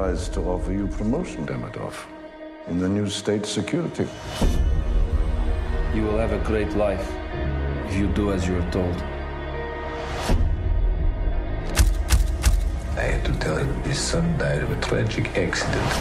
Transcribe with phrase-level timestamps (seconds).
[0.00, 1.94] Authorized to offer you promotion, Demidov,
[2.68, 4.06] in the new state security.
[5.94, 7.06] You will have a great life
[7.86, 8.96] if you do as you are told.
[12.96, 15.92] I had to tell you that his son died of a tragic accident.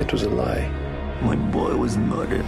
[0.00, 0.68] It was a lie.
[1.22, 2.46] My boy was murdered.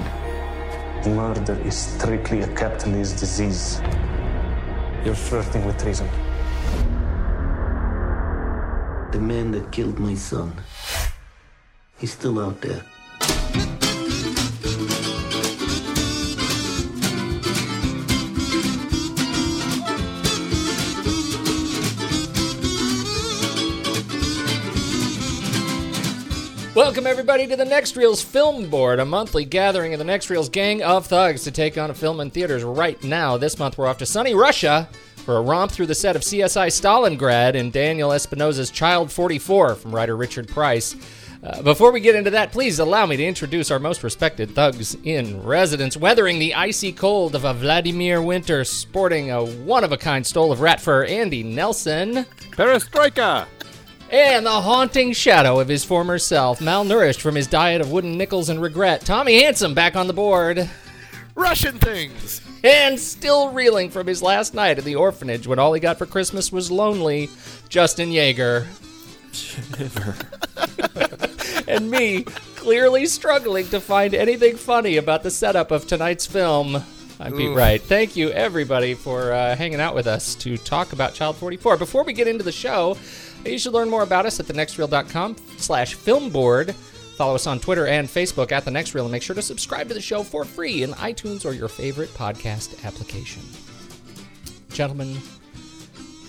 [1.07, 3.81] Murder is strictly a capitalist disease.
[5.05, 6.09] You're flirting with treason
[9.17, 10.53] the man that killed my son.
[11.97, 12.83] He's still out there.
[26.75, 30.51] Welcome, everybody, to the Next Reels Film Board, a monthly gathering of the Next Reels
[30.51, 33.39] gang of thugs to take on a film in theaters right now.
[33.39, 34.91] This month, we're off to sunny Russia
[35.27, 39.93] for a romp through the set of CSI Stalingrad and Daniel Espinosa's Child 44 from
[39.93, 40.95] writer Richard Price.
[41.43, 44.97] Uh, before we get into that, please allow me to introduce our most respected thugs
[45.03, 49.97] in residence, weathering the icy cold of a Vladimir winter, sporting a one of a
[49.97, 52.25] kind stole of rat fur, Andy Nelson.
[52.53, 53.49] Perestroika!
[54.11, 58.49] And the haunting shadow of his former self, malnourished from his diet of wooden nickels
[58.49, 60.71] and regret, Tommy Handsome back on the board.
[61.35, 62.46] Russian things!
[62.67, 66.07] And still reeling from his last night at the orphanage when all he got for
[66.07, 67.31] Christmas was lonely,
[67.69, 68.67] Justin Jaeger.
[71.69, 72.25] and me,
[72.57, 76.83] clearly struggling to find anything funny about the setup of tonight's film.
[77.21, 77.81] I'm Pete Wright.
[77.81, 81.77] Thank you, everybody, for uh, hanging out with us to talk about Child 44.
[81.77, 82.99] Before we get into the show,
[83.45, 86.75] you should learn more about us at thenextreel.com slash filmboard.
[87.17, 89.89] Follow us on Twitter and Facebook at The Next Reel and make sure to subscribe
[89.89, 93.43] to the show for free in iTunes or your favorite podcast application.
[94.69, 95.17] Gentlemen,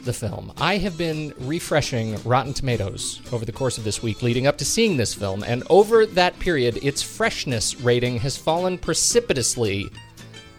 [0.06, 0.54] the film.
[0.58, 4.66] I have been refreshing Rotten Tomatoes over the course of this week leading up to
[4.66, 9.90] seeing this film, and over that period, its freshness rating has fallen precipitously,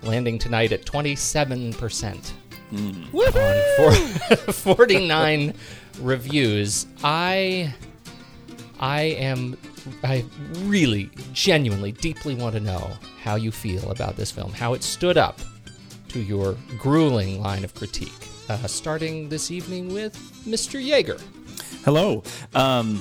[0.03, 2.33] landing tonight at 27%.
[2.71, 3.15] Mm.
[3.15, 5.55] On for 49
[6.03, 6.87] reviews.
[7.03, 7.73] I
[8.79, 9.57] I am
[10.03, 10.25] I
[10.61, 12.91] really, genuinely, deeply want to know
[13.23, 15.39] how you feel about this film, how it stood up
[16.09, 18.13] to your grueling line of critique.
[18.49, 20.15] Uh, starting this evening with
[20.47, 20.83] Mr.
[20.83, 21.19] Jaeger.
[21.85, 22.23] Hello.
[22.55, 22.99] Um,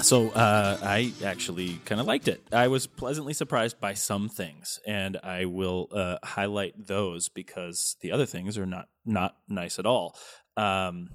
[0.00, 2.44] So uh, I actually kind of liked it.
[2.52, 8.10] I was pleasantly surprised by some things, and I will uh, highlight those because the
[8.10, 10.16] other things are not not nice at all.
[10.56, 11.10] Um,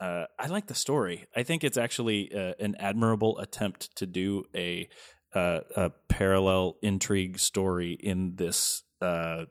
[0.00, 1.26] uh, I like the story.
[1.36, 4.88] I think it's actually uh, an admirable attempt to do a,
[5.34, 9.44] uh, a parallel intrigue story in this uh,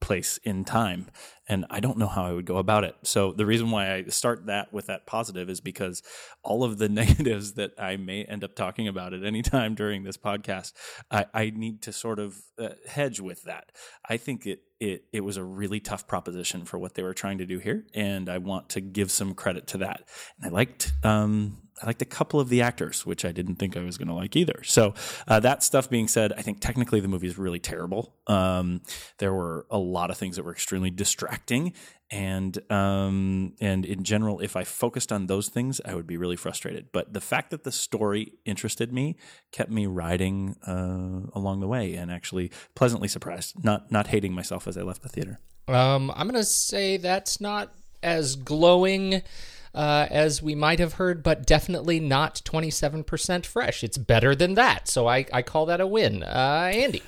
[0.00, 1.06] place in time
[1.48, 4.04] and i don't know how i would go about it so the reason why i
[4.04, 6.02] start that with that positive is because
[6.42, 10.02] all of the negatives that i may end up talking about at any time during
[10.02, 10.72] this podcast
[11.10, 13.72] i, I need to sort of uh, hedge with that
[14.08, 17.38] i think it it it was a really tough proposition for what they were trying
[17.38, 20.08] to do here, and I want to give some credit to that.
[20.38, 23.76] And I liked um, I liked a couple of the actors, which I didn't think
[23.76, 24.62] I was going to like either.
[24.64, 24.94] So
[25.26, 28.14] uh, that stuff being said, I think technically the movie is really terrible.
[28.26, 28.82] Um,
[29.18, 31.72] there were a lot of things that were extremely distracting,
[32.10, 36.36] and um, and in general, if I focused on those things, I would be really
[36.36, 36.88] frustrated.
[36.92, 39.16] But the fact that the story interested me
[39.52, 44.66] kept me riding uh, along the way, and actually pleasantly surprised, not not hating myself
[44.66, 45.38] as I left the theater.
[45.68, 47.72] Um, I'm gonna say that's not
[48.02, 49.22] as glowing.
[49.72, 53.84] Uh, as we might have heard, but definitely not 27% fresh.
[53.84, 54.88] It's better than that.
[54.88, 56.24] So I, I call that a win.
[56.24, 57.02] Uh, Andy.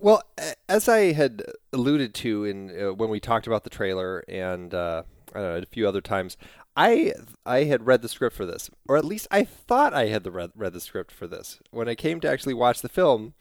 [0.00, 0.22] Well,
[0.68, 1.42] as I had
[1.72, 5.02] alluded to in uh, when we talked about the trailer and uh,
[5.34, 6.36] know a few other times,
[6.76, 7.12] I
[7.44, 10.30] I had read the script for this, or at least I thought I had the
[10.30, 11.58] read, read the script for this.
[11.70, 13.34] When I came to actually watch the film,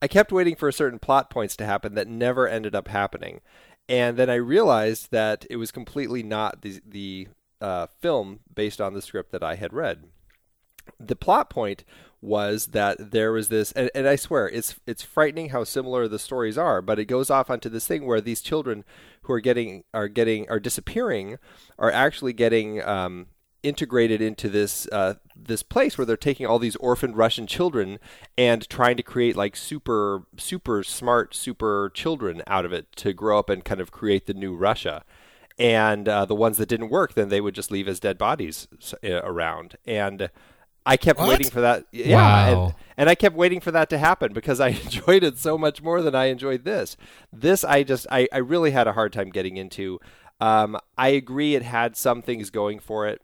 [0.00, 3.40] I kept waiting for certain plot points to happen that never ended up happening,
[3.88, 7.28] and then I realized that it was completely not the the
[7.64, 10.04] uh, film based on the script that I had read.
[11.00, 11.82] The plot point
[12.20, 16.18] was that there was this and, and, I swear it's it's frightening how similar the
[16.18, 18.84] stories are, but it goes off onto this thing where these children
[19.22, 21.38] who are getting are getting are disappearing
[21.78, 23.28] are actually getting um,
[23.62, 27.98] integrated into this uh, this place where they're taking all these orphaned Russian children
[28.36, 33.38] and trying to create like super super smart super children out of it to grow
[33.38, 35.02] up and kind of create the new Russia.
[35.58, 38.66] And uh, the ones that didn't work, then they would just leave as dead bodies
[39.04, 39.76] uh, around.
[39.86, 40.30] And
[40.86, 41.28] I kept what?
[41.28, 41.86] waiting for that.
[41.92, 42.64] Yeah, wow.
[42.64, 45.82] and, and I kept waiting for that to happen because I enjoyed it so much
[45.82, 46.96] more than I enjoyed this.
[47.32, 50.00] This I just I, I really had a hard time getting into.
[50.40, 53.22] Um, I agree it had some things going for it.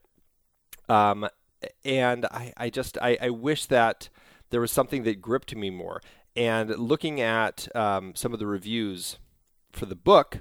[0.88, 1.28] Um,
[1.84, 4.08] and I, I just I, I wish that
[4.50, 6.00] there was something that gripped me more.
[6.36, 9.18] And looking at um, some of the reviews
[9.72, 10.38] for the book,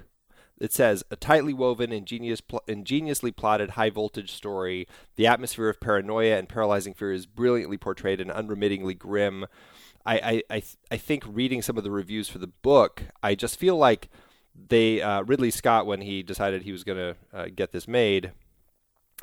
[0.60, 4.86] it says a tightly woven, ingenious, pl- ingeniously plotted, high voltage story.
[5.16, 9.46] The atmosphere of paranoia and paralyzing fear is brilliantly portrayed and unremittingly grim.
[10.04, 13.34] I, I, I, th- I think reading some of the reviews for the book, I
[13.34, 14.10] just feel like
[14.68, 18.32] they uh, Ridley Scott, when he decided he was going to uh, get this made,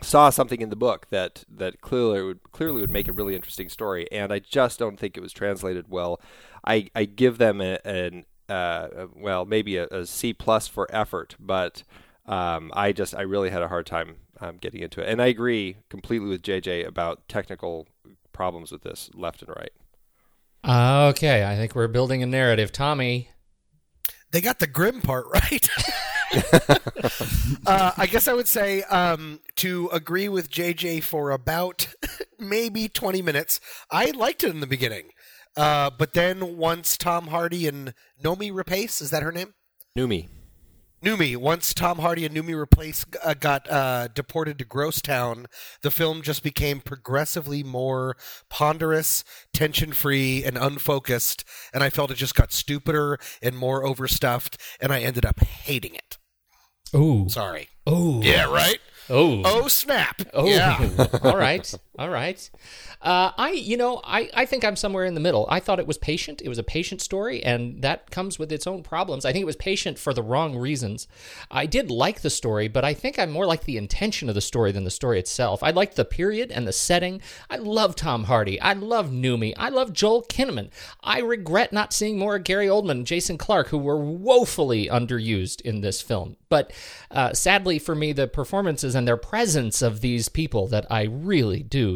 [0.01, 3.69] saw something in the book that that clearly would clearly would make a really interesting
[3.69, 6.22] story, and I just don't think it was translated well.
[6.66, 11.35] I, I give them a, an uh, well, maybe a, a C plus for effort,
[11.39, 11.83] but
[12.25, 15.09] um, I just I really had a hard time um, getting into it.
[15.09, 17.88] And I agree completely with JJ about technical
[18.33, 19.71] problems with this left and right.
[20.65, 22.71] Okay, I think we're building a narrative.
[22.71, 23.29] Tommy,
[24.31, 25.69] they got the grim part right.
[27.65, 31.88] uh, I guess I would say um, to agree with JJ for about
[32.39, 33.61] maybe 20 minutes.
[33.89, 35.11] I liked it in the beginning.
[35.57, 39.54] Uh, but then once Tom Hardy and Noomi Rapace, is that her name?
[39.97, 40.30] Noomi.
[41.04, 41.37] Noomi.
[41.37, 45.45] Once Tom Hardy and Noomi Rapace uh, got uh, deported to Grosstown,
[45.81, 48.18] the film just became progressively more
[48.49, 49.23] ponderous,
[49.54, 51.44] tension-free, and unfocused.
[51.73, 55.95] And I felt it just got stupider and more overstuffed, and I ended up hating
[55.95, 56.18] it.
[56.94, 57.69] Oh, Sorry.
[57.85, 58.80] oh, Yeah, right.
[59.09, 60.21] oh, Oh snap!
[60.33, 61.07] Oh, Yeah.
[61.21, 62.49] all right, all right.
[63.01, 65.47] Uh, I, you know, I, I think I'm somewhere in the middle.
[65.49, 66.44] I thought it was patient.
[66.44, 69.25] It was a patient story, and that comes with its own problems.
[69.25, 71.07] I think it was patient for the wrong reasons.
[71.49, 74.42] I did like the story, but I think I'm more like the intention of the
[74.42, 75.63] story than the story itself.
[75.63, 77.19] I liked the period and the setting.
[77.49, 78.61] I love Tom Hardy.
[78.61, 79.54] I love Noomi.
[79.57, 80.69] I love Joel Kinnaman.
[81.04, 85.61] I regret not seeing more of Gary Oldman and Jason Clarke, who were woefully underused
[85.61, 86.37] in this film.
[86.49, 86.71] But
[87.09, 91.63] uh, sadly for me, the performances and their presence of these people that I really
[91.63, 91.86] do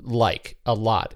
[0.00, 1.14] like a lot.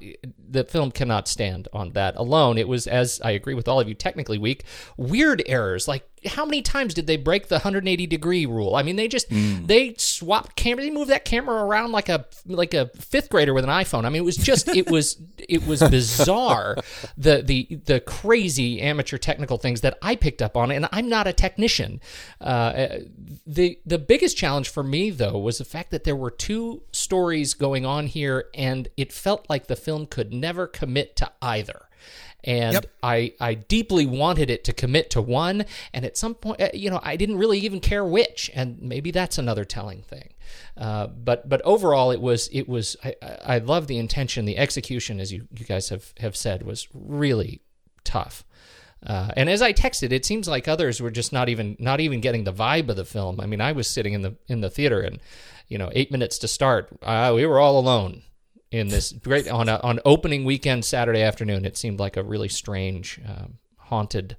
[0.48, 2.58] The film cannot stand on that alone.
[2.58, 4.64] It was, as I agree with all of you, technically weak.
[4.96, 8.74] Weird errors, like how many times did they break the 180 degree rule?
[8.74, 10.84] I mean, they just they swapped camera.
[10.84, 14.04] They moved that camera around like a like a fifth grader with an iPhone.
[14.04, 16.76] I mean, it was just it was it was bizarre.
[17.16, 21.26] The the the crazy amateur technical things that I picked up on, and I'm not
[21.26, 22.00] a technician.
[22.40, 22.88] Uh,
[23.46, 27.54] the the biggest challenge for me though was the fact that there were two stories
[27.54, 31.88] going on here, and it felt like the film could never commit to either
[32.44, 32.86] and Yep.
[33.02, 36.90] I I deeply wanted it to commit to one, and at some point, uh, you
[36.90, 40.34] know, I didn't really even care which, and maybe that's another telling thing.
[40.76, 44.58] Uh, but but overall, it was it was I, I I love the intention, the
[44.58, 47.60] execution, as you you guys have have said, was really
[48.04, 48.44] tough.
[49.04, 52.20] Uh, and as I texted, it seems like others were just not even not even
[52.20, 53.40] getting the vibe of the film.
[53.40, 55.18] I mean, I was sitting in the in the theater, and
[55.68, 58.22] you know, eight minutes to start, uh, we were all alone
[58.72, 61.64] in this great on a, on opening weekend Saturday afternoon.
[61.64, 64.36] It seemed like a really strange, um, haunted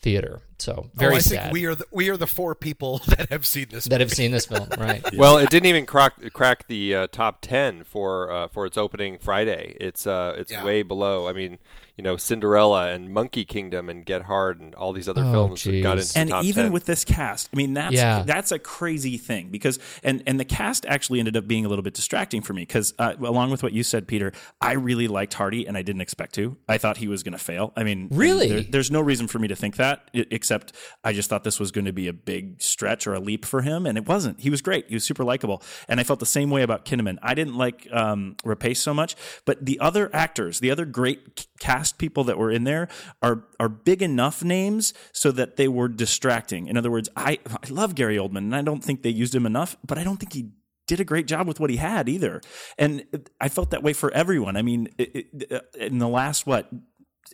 [0.00, 0.40] theater.
[0.58, 3.28] So very oh, I sad think we are the, we are the four people that
[3.30, 3.84] have seen this.
[3.86, 4.68] that have seen this film.
[4.78, 5.04] Right?
[5.16, 9.18] Well, it didn't even crack crack the uh, top ten for uh, for its opening
[9.18, 9.76] Friday.
[9.80, 10.64] It's uh, it's Yeah.
[10.64, 11.28] way below.
[11.28, 11.58] I mean,
[11.96, 15.64] you know, Cinderella and Monkey Kingdom and Get Hard and all these other Oh, films
[15.64, 16.72] that got into and the top even 10.
[16.72, 18.22] with this cast i mean that's Yeah.
[18.24, 21.82] that's a crazy thing because and and the cast actually ended up being a little
[21.82, 25.32] bit distracting for me because uh, along with what you said peter i really liked
[25.34, 28.08] hardy and i didn't expect to i thought he was going to fail i mean
[28.10, 28.48] Really?
[28.48, 30.72] there- there's no reason for me to think that i- except
[31.04, 33.62] i just thought this was going to be a big stretch or a leap for
[33.62, 36.26] him and it wasn't he was great he was super likable and i felt the
[36.26, 40.60] same way about kinnaman i didn't like um, rapace so much but the other actors
[40.60, 42.88] the other great cast people that were in there
[43.22, 46.66] are are big enough names so that they were distracting.
[46.68, 49.46] In other words, I I love Gary Oldman and I don't think they used him
[49.46, 50.50] enough, but I don't think he
[50.86, 52.40] did a great job with what he had either.
[52.78, 53.04] And
[53.40, 54.56] I felt that way for everyone.
[54.56, 56.70] I mean, it, it, in the last what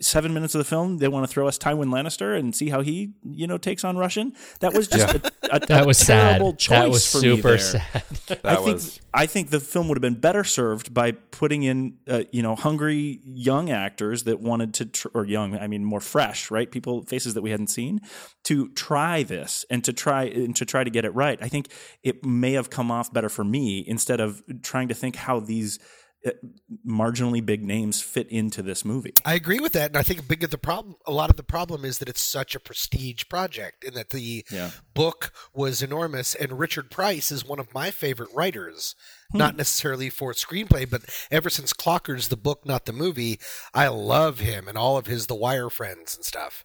[0.00, 2.80] seven minutes of the film, they want to throw us Tywin Lannister and see how
[2.80, 4.32] he, you know, takes on Russian.
[4.60, 6.30] That was just a, a, That a was sad.
[6.38, 7.82] terrible choice That was for me super sad.
[8.44, 11.98] I think was- I think the film would have been better served by putting in
[12.08, 16.00] uh, you know hungry young actors that wanted to tr- or young I mean more
[16.00, 18.00] fresh right people faces that we hadn't seen
[18.44, 21.38] to try this and to try and to try to get it right.
[21.42, 21.68] I think
[22.02, 25.78] it may have come off better for me instead of trying to think how these
[26.86, 29.14] marginally big names fit into this movie.
[29.24, 31.36] I agree with that, and I think a big of the problem, a lot of
[31.36, 34.70] the problem is that it's such a prestige project, and that the Yeah.
[34.94, 36.34] book was enormous.
[36.34, 38.94] And Richard Price is one of my favorite writers,
[39.32, 39.38] Hmm.
[39.38, 43.40] not necessarily for screenplay, but ever since Clockers, the book, not the movie,
[43.74, 46.64] I love him and all of his The Wire friends and stuff.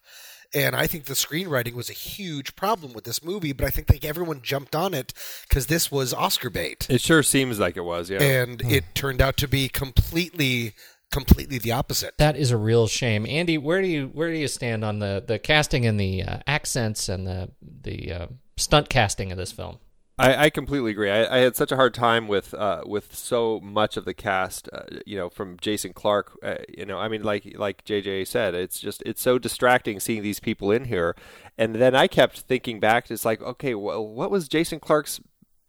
[0.53, 3.89] And I think the screenwriting was a huge problem with this movie, but I think
[3.89, 5.13] like everyone jumped on it
[5.47, 8.09] because this was Oscar bait it sure seems like it was.
[8.09, 8.21] Yeah.
[8.21, 10.73] and it turned out to be completely
[11.11, 13.57] completely the opposite That is a real shame, Andy.
[13.57, 17.09] Where do you where do you stand on the the casting and the uh, accents
[17.09, 18.27] and the the uh,
[18.57, 19.79] stunt casting of this film?
[20.19, 21.11] I, I completely agree.
[21.11, 24.67] I, I had such a hard time with uh, with so much of the cast.
[24.73, 26.37] Uh, you know, from Jason Clarke.
[26.41, 30.23] Uh, you know, I mean, like like JJ said, it's just it's so distracting seeing
[30.23, 31.15] these people in here.
[31.57, 33.11] And then I kept thinking back.
[33.11, 35.19] It's like, okay, well, what was Jason Clarke's?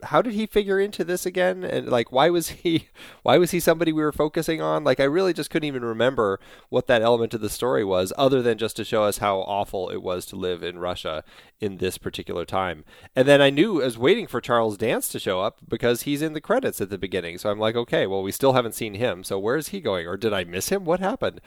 [0.05, 1.65] How did he figure into this again?
[1.65, 2.89] And like, why was he?
[3.23, 4.85] Why was he somebody we were focusing on?
[4.85, 8.41] Like, I really just couldn't even remember what that element of the story was, other
[8.41, 11.25] than just to show us how awful it was to live in Russia
[11.61, 12.85] in this particular time.
[13.15, 16.23] And then I knew I was waiting for Charles Dance to show up because he's
[16.23, 17.37] in the credits at the beginning.
[17.39, 19.25] So I'm like, okay, well, we still haven't seen him.
[19.25, 20.07] So where's he going?
[20.07, 20.85] Or did I miss him?
[20.85, 21.41] What happened?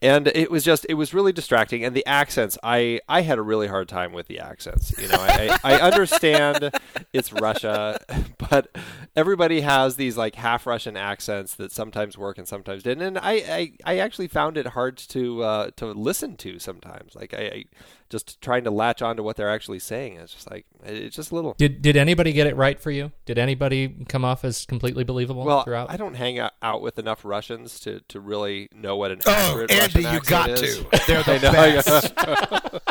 [0.00, 1.84] And it was just, it was really distracting.
[1.84, 4.96] And the accents, I, I had a really hard time with the accents.
[4.96, 6.70] You know, I, I, understand
[7.12, 7.98] it's Russia,
[8.50, 8.68] but
[9.16, 13.02] everybody has these like half Russian accents that sometimes work and sometimes didn't.
[13.02, 17.16] And I, I, I actually found it hard to, uh, to listen to sometimes.
[17.16, 17.64] Like I
[18.10, 20.16] just trying to latch onto what they're actually saying.
[20.16, 21.54] It's just like, it's just a little.
[21.58, 23.12] Did did anybody get it right for you?
[23.26, 25.90] Did anybody come off as completely believable Well, throughout?
[25.90, 29.30] I don't hang out- out with enough Russians to, to really know what an Oh,
[29.30, 30.60] accurate Andy, Russian you got is.
[30.78, 30.84] to.
[31.06, 32.84] They're the best.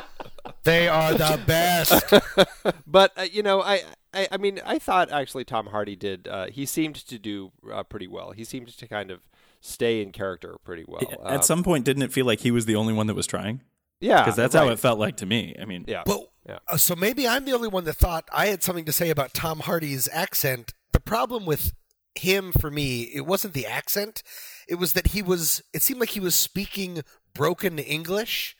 [0.63, 2.75] they are the best.
[2.87, 3.81] but uh, you know, I,
[4.13, 6.27] I, I mean, I thought actually Tom Hardy did.
[6.27, 8.31] Uh, he seemed to do uh, pretty well.
[8.31, 9.21] He seemed to kind of
[9.61, 11.01] stay in character pretty well.
[11.23, 13.27] Um, At some point, didn't it feel like he was the only one that was
[13.27, 13.61] trying?
[13.99, 15.55] Yeah, Because that's how it felt like to me.
[15.61, 16.59] I mean, Yeah, Well, yeah.
[16.67, 19.33] uh, so maybe I'm the only one that thought I had something to say about
[19.33, 20.73] Tom Hardy's accent.
[20.93, 21.73] The problem with
[22.15, 24.23] him for me, it wasn't the accent.
[24.67, 27.01] It was that he was it seemed like he was speaking
[27.33, 28.55] broken English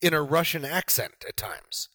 [0.00, 1.88] in a Russian accent at times.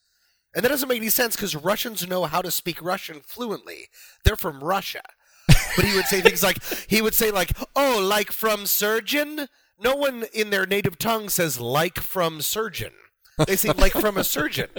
[0.54, 3.90] And that doesn't make any sense because Russians know how to speak Russian fluently.
[4.24, 5.02] They're from Russia.
[5.48, 9.48] but he would say things like he would say like, "Oh, like from surgeon."
[9.80, 12.94] No one in their native tongue says "like from surgeon."
[13.46, 14.70] They say like from a surgeon.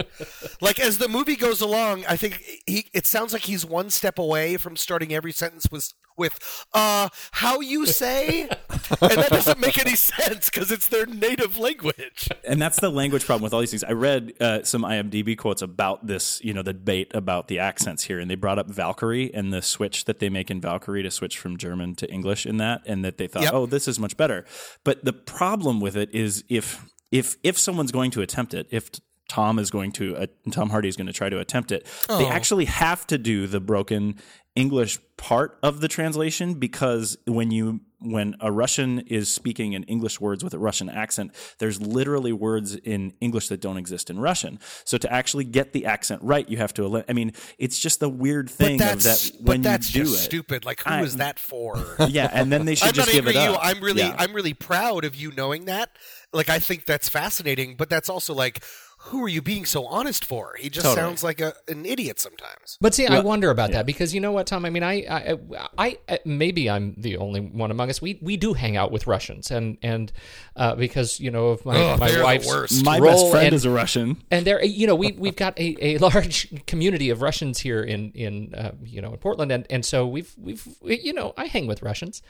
[0.61, 4.19] Like as the movie goes along, I think he it sounds like he's one step
[4.19, 8.59] away from starting every sentence with with uh how you say and
[9.01, 13.43] that doesn't make any sense because it's their native language and that's the language problem
[13.43, 13.85] with all these things.
[13.85, 18.05] I read uh, some IMDb quotes about this, you know, the debate about the accents
[18.05, 21.11] here, and they brought up Valkyrie and the switch that they make in Valkyrie to
[21.11, 23.53] switch from German to English in that, and that they thought, Yep.
[23.53, 24.45] oh, this is much better.
[24.85, 28.91] But the problem with it is if if if someone's going to attempt it, if
[29.29, 32.27] Tom is going to uh, Tom Hardy is going to try to attempt it, they
[32.27, 34.17] actually have to do the broken
[34.57, 40.21] English part of the translation because when you when a Russian is speaking in English
[40.21, 44.59] words with a Russian accent, there's literally words in English that don't exist in Russian.
[44.85, 47.03] So to actually get the accent right, you have to.
[47.09, 50.07] I mean, it's just the weird thing of that when you do it.
[50.09, 53.27] stupid like who I- is that for Yeah, and then they should I'm just give
[53.29, 53.57] it at you.
[53.57, 54.15] I'm really, Yeah.
[54.19, 55.91] I'm really proud of you knowing that.
[56.33, 58.63] Like, I think that's fascinating, but that's also like,
[59.07, 60.55] who are you being so honest for?
[60.59, 61.01] He just Totally.
[61.01, 62.77] sounds like a, an idiot sometimes.
[62.81, 64.65] But see, I wonder about that because you know what, Tom?
[64.65, 65.39] I mean, I, I,
[65.79, 68.03] I, I, maybe I'm the only one among us.
[68.03, 70.13] We, we do hang out with Russians, and and
[70.57, 72.85] uh, because you know of my Ugh, my they're wife's worst.
[72.85, 74.23] My role best friend and, is a Russian.
[74.31, 78.11] and there, you know, we we've got a, a large community of Russians here in
[78.13, 81.69] in uh, you know in Portland, and and so we've we've you know I hang
[81.69, 82.23] with Russians,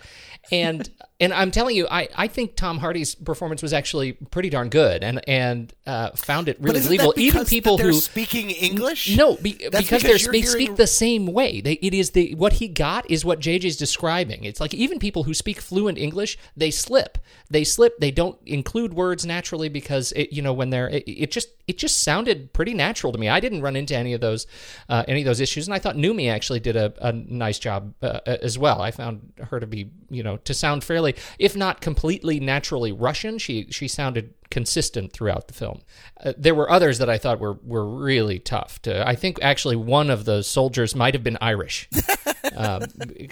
[0.52, 0.90] and
[1.20, 5.02] and I'm telling you, I I think Tom Hardy's performance was actually pretty darn good,
[5.02, 9.16] and and uh, found it But really that Even people who speaking English?
[9.16, 11.60] no, be, That's because, they're, they hearing- speak the same way.
[11.60, 14.44] They, it is the what he got is what JJ's describing.
[14.44, 17.18] It's like even people who speak fluent English, they slip.
[17.50, 17.98] They slip.
[18.00, 21.78] They don't include words naturally because it, you know when they're it, it just it
[21.78, 23.28] just sounded pretty natural to me.
[23.28, 24.46] I didn't run into any of those
[24.88, 27.94] uh, any of those issues, and I thought Noomi actually did a, a nice job
[28.02, 28.80] uh, as well.
[28.80, 33.38] I found her to be you know to sound fairly, if not completely naturally Russian.
[33.38, 35.80] She she sounded consistent throughout the film.
[36.22, 38.80] Uh, there were others that I thought were were really tough.
[38.82, 41.88] To I think actually one of the soldiers might have been Irish.
[42.56, 42.82] um,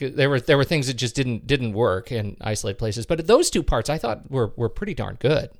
[0.00, 3.07] there were there were things that just didn't didn't work in isolated places.
[3.07, 5.50] But those two parts I thought were were pretty darn good.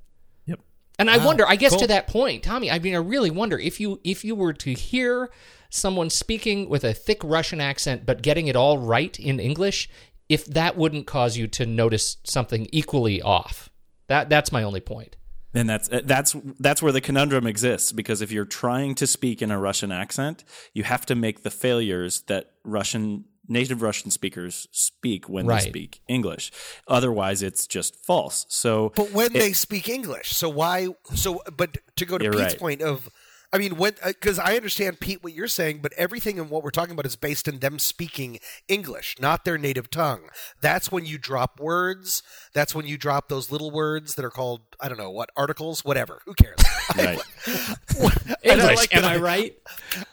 [0.47, 0.61] Yep.
[0.99, 1.81] And I wonder, I guess cool.
[1.81, 4.73] to that point, Tommy, I mean, I really wonder if you if you were to
[4.73, 5.31] hear
[5.71, 9.89] someone speaking with a thick Russian accent but getting it all right in English,
[10.29, 13.71] if that wouldn't cause you to notice something equally off.
[14.09, 15.17] That that's my only point.
[15.55, 19.41] And that's uh, that's that's where the conundrum exists because if you're trying to speak
[19.41, 24.67] in a Russian accent, you have to make the failures that Russian native Russian speakers
[24.73, 25.63] speak when Right.
[25.63, 26.51] they speak English.
[26.89, 28.47] Otherwise, it's just false.
[28.49, 30.89] So, But when they speak English, so why?
[31.15, 32.59] So, but to go to Pete's right.
[32.59, 33.11] point of,
[33.55, 36.65] I mean, when uh, because I understand Pete what you're saying, but everything in what
[36.65, 40.23] we're talking about is based in them speaking English, not their native tongue.
[40.61, 42.25] That's when you drop words.
[42.53, 45.85] That's when you drop those little words that are called I don't know what articles,
[45.85, 46.21] whatever.
[46.25, 46.59] Who cares?
[46.99, 47.21] right.
[47.47, 49.57] I English, like am that I right?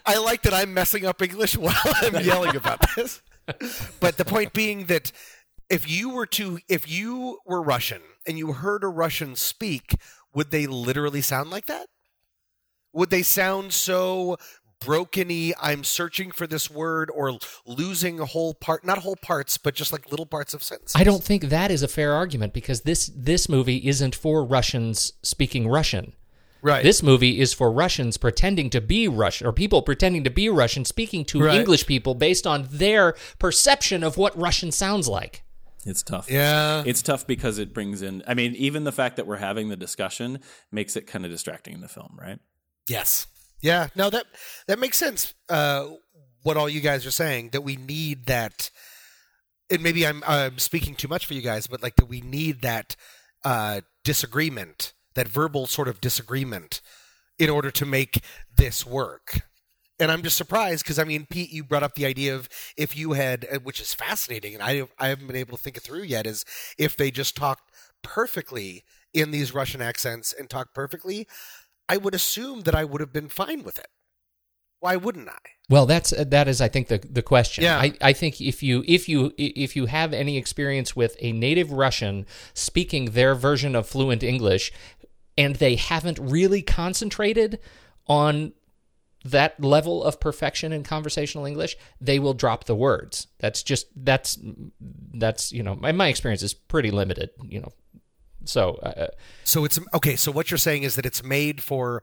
[0.06, 3.24] I like that I'm messing up English while I'm yelling about this.
[4.00, 5.12] But the point being that
[5.68, 9.96] if you were to if you were Russian and you heard a Russian speak,
[10.32, 11.88] would they literally sound like that?
[12.94, 14.38] Would they sound so
[14.82, 19.76] brokeny I'm searching for this word or losing a whole part not whole parts, but
[19.76, 21.00] just like little parts of sentences?
[21.00, 25.14] I don't think that is a fair argument because this this movie isn't for Russians
[25.22, 26.14] speaking Russian.
[26.64, 26.84] right.
[26.84, 30.84] This movie is for Russians pretending to be Russian, or people pretending to be Russian,
[30.86, 31.60] speaking to Right.
[31.60, 35.44] English people based on their perception of what Russian sounds like.
[35.86, 36.30] It's tough.
[36.30, 36.84] Yeah.
[36.86, 39.76] It's tough because it brings in, I mean, even the fact that we're having the
[39.76, 40.40] discussion
[40.72, 42.38] makes it kind of distracting in the film, right?
[42.92, 43.28] Yes.
[43.62, 43.88] Yeah.
[43.96, 44.26] No, that
[44.68, 45.34] that makes sense.
[45.50, 45.88] Uh,
[46.44, 48.70] what all you guys are saying that we need that,
[49.70, 52.62] and maybe I'm I'm speaking too much for you guys, but like that we need
[52.64, 52.96] that
[53.46, 56.82] uh, disagreement, that verbal sort of disagreement,
[57.40, 58.24] in order to make
[58.56, 59.42] this work.
[60.00, 62.98] And I'm just surprised because I mean, Pete, you brought up the idea of if
[62.98, 65.84] you had, uh, which is fascinating, and I I haven't been able to think it
[65.84, 66.44] through yet, is
[66.78, 71.28] if they just talked perfectly in these Russian accents and talked perfectly,
[71.92, 73.88] I would assume that I would have been fine with it.
[74.80, 75.40] Why wouldn't I?
[75.70, 77.66] Well, that's uh, that is, I think, the the question.
[77.66, 77.78] Yeah.
[77.78, 81.70] I, I think if you if you if you have any experience with a native
[81.72, 84.72] Russian speaking their version of fluent English,
[85.38, 87.60] and they haven't really concentrated
[88.08, 88.54] on
[89.26, 93.28] that level of perfection in conversational English, they will drop the words.
[93.40, 94.40] That's just that's
[95.14, 97.32] that's you know my my experience is pretty limited.
[97.44, 97.74] You know,
[98.46, 99.08] so uh,
[99.44, 100.16] So it's okay.
[100.16, 102.02] So what you're saying is that it's made for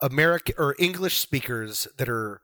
[0.00, 2.40] American or English speakers that are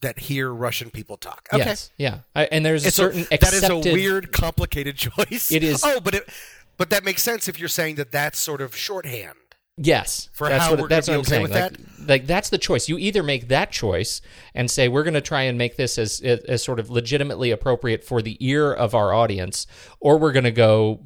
[0.00, 1.48] that hear Russian people talk.
[1.52, 1.64] Okay.
[1.64, 5.50] yes, yeah, I, and there's a It's certain a, that is a weird, complicated choice.
[5.50, 6.28] It is- Oh, but it,
[6.76, 9.38] but that makes sense if you're saying that that's sort of shorthand.
[9.76, 11.72] Yes, For that's how what we're that's gonna what I'm okay saying.
[11.72, 12.88] with like, like that's the choice.
[12.88, 14.20] You either make that choice
[14.54, 18.04] and say we're going to try and make this as as sort of legitimately appropriate
[18.04, 19.66] for the ear of our audience,
[19.98, 21.00] or we're going to go,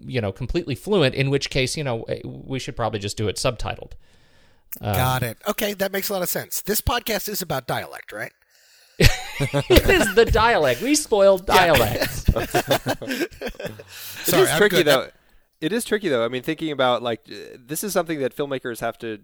[0.00, 1.14] you know, completely fluent.
[1.14, 3.92] In which case, you know, eh, we should probably just do it subtitled.
[4.82, 5.38] Um, Got it.
[5.48, 6.60] Okay, that makes a lot of sense.
[6.60, 8.32] This podcast is about dialect, right?
[8.98, 10.82] it is the dialect.
[10.82, 12.26] We spoiled dialects.
[14.22, 14.86] It Sorry, is I'm tricky good.
[14.86, 15.08] though.
[15.60, 16.24] It is tricky though.
[16.24, 19.20] I mean, thinking about like uh, this is something that filmmakers have to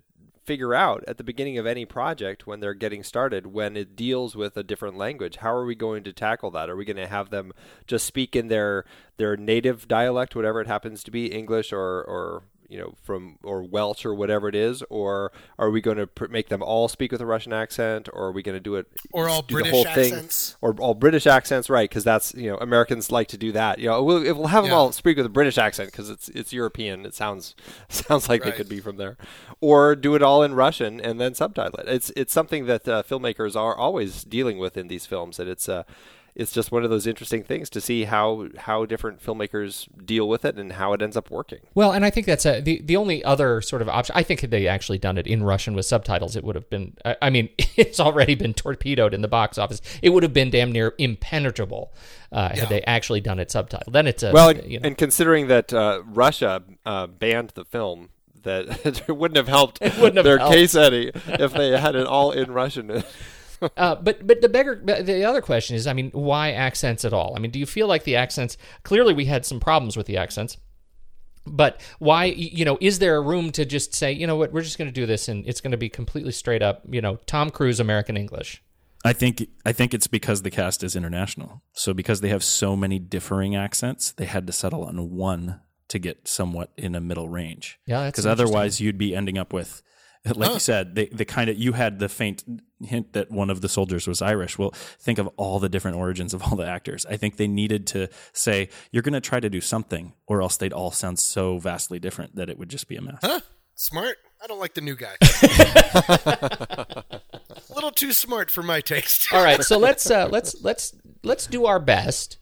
[0.46, 4.36] figure out at the beginning of any project when they're getting started when it deals
[4.36, 7.08] with a different language how are we going to tackle that are we going to
[7.08, 7.52] have them
[7.88, 8.84] just speak in their
[9.16, 13.62] their native dialect whatever it happens to be english or or you know from or
[13.62, 17.12] welsh or whatever it is or are we going to pr- make them all speak
[17.12, 19.84] with a russian accent or are we going to do it Or all British whole
[19.84, 20.56] thing accents.
[20.60, 21.88] or all British accents, right?
[21.88, 23.78] Because that's you know Americans like to do that.
[23.78, 24.78] You know, we'll, we'll have them Yeah.
[24.78, 27.06] all speak with a British accent because it's it's European.
[27.06, 27.54] It sounds
[27.88, 28.50] sounds like Right.
[28.52, 29.16] they could be from there,
[29.60, 31.88] or do it all in Russian and then subtitle it.
[31.88, 35.68] It's it's something that uh, filmmakers are always dealing with in these films, and it's
[35.68, 35.84] uh,
[36.36, 40.44] it's just one of those interesting things to see how how different filmmakers deal with
[40.44, 41.60] it and how it ends up working.
[41.74, 44.14] Well, and I think that's a, the the only other sort of option.
[44.14, 46.94] I think had they actually done it in Russian with subtitles, it would have been.
[47.06, 49.80] I, I mean, it's already been torpedoed in the box office.
[50.02, 51.94] It would have been damn near impenetrable
[52.30, 53.92] uh, had they actually done it subtitled.
[53.92, 57.64] Then it's a Well, and, you know, and considering that uh, Russia uh, banned the
[57.64, 58.10] film.
[58.42, 60.54] That it wouldn't have helped wouldn't have their helped.
[60.54, 63.02] case any if they had it all in Russian.
[63.76, 67.34] Uh, but but the bigger the other question is, I mean, why accents at all?
[67.36, 68.56] I mean, do you feel like the accents?
[68.82, 70.58] Clearly, we had some problems with the accents.
[71.46, 74.62] But why, you know, is there a room to just say, you know what, we're
[74.62, 77.16] just going to do this and it's going to be completely straight up, you know,
[77.26, 78.62] Tom Cruise American English?
[79.04, 81.62] I think I think it's because the cast is international.
[81.72, 86.00] So because they have so many differing accents, they had to settle on one to
[86.00, 87.78] get somewhat in a middle range.
[87.86, 89.82] Yeah, because otherwise you'd be ending up with,
[90.24, 92.42] like you said, the the kind of you had the faint
[92.84, 94.58] hint that one of the soldiers was Irish.
[94.58, 97.06] Well, think of all the different origins of all the actors.
[97.06, 100.56] I think they needed to say you're going to try to do something, or else
[100.56, 103.18] they'd all sound so vastly different that it would just be a mess.
[103.22, 103.40] Huh?
[103.74, 104.16] Smart?
[104.42, 105.16] I don't like the new guy.
[107.70, 109.28] a little too smart for my taste.
[109.32, 112.38] All right, so let's uh, let's let's let's do our best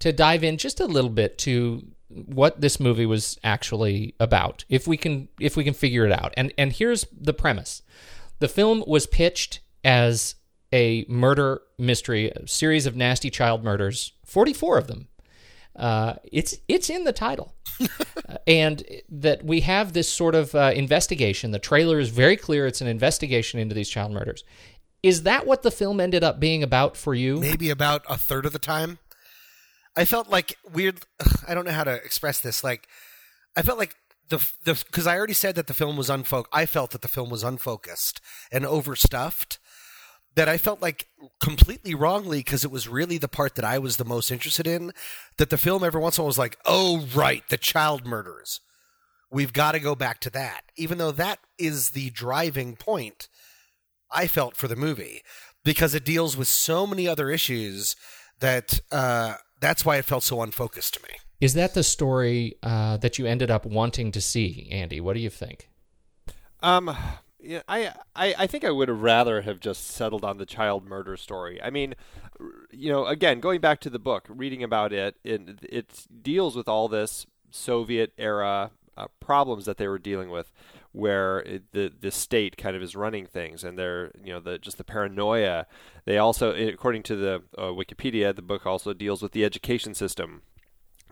[0.00, 4.86] to dive in just a little bit to what this movie was actually about, if
[4.86, 6.34] we can if we can figure it out.
[6.36, 7.82] And and here's the premise:
[8.38, 10.34] the film was pitched as
[10.70, 15.08] a murder mystery, a series of nasty child murders, forty four of them.
[15.74, 17.54] Uh, it's it's in the title,
[18.28, 21.50] Uh, and that we have this sort of uh, investigation.
[21.50, 24.44] The trailer is very clear; it's an investigation into these child murders.
[25.02, 27.40] Is that what the film ended up being about for you?
[27.40, 28.98] Maybe about a third of the time.
[29.96, 31.00] I felt like weird.
[31.48, 32.62] I don't know how to express this.
[32.62, 32.86] Like,
[33.56, 33.94] I felt like
[34.28, 36.54] the the because I already said that the film was unfocused.
[36.54, 38.20] I felt that the film was unfocused
[38.52, 39.58] and overstuffed.
[40.34, 41.08] That I felt like
[41.40, 44.92] completely wrongly because it was really the part that I was the most interested in.
[45.36, 48.60] That the film every once in a while was like, oh right, the child murders.
[49.30, 53.28] We've got to go back to that, even though that is the driving point.
[54.10, 55.22] I felt for the movie
[55.64, 57.94] because it deals with so many other issues
[58.40, 61.16] that uh, that's why it felt so unfocused to me.
[61.40, 65.00] Is that the story uh, that you ended up wanting to see, Andy?
[65.00, 65.68] What do you think?
[66.60, 66.96] Um,
[67.68, 71.16] I, I, I think I would have rather have just settled on the child murder
[71.16, 71.60] story.
[71.62, 71.94] I mean,
[72.70, 76.68] you know, again, going back to the book, reading about it, it, it deals with
[76.68, 80.52] all this Soviet era uh, problems that they were dealing with,
[80.92, 84.58] where it, the the state kind of is running things, and they're you know the
[84.58, 85.66] just the paranoia.
[86.04, 90.42] They also, according to the uh, Wikipedia, the book also deals with the education system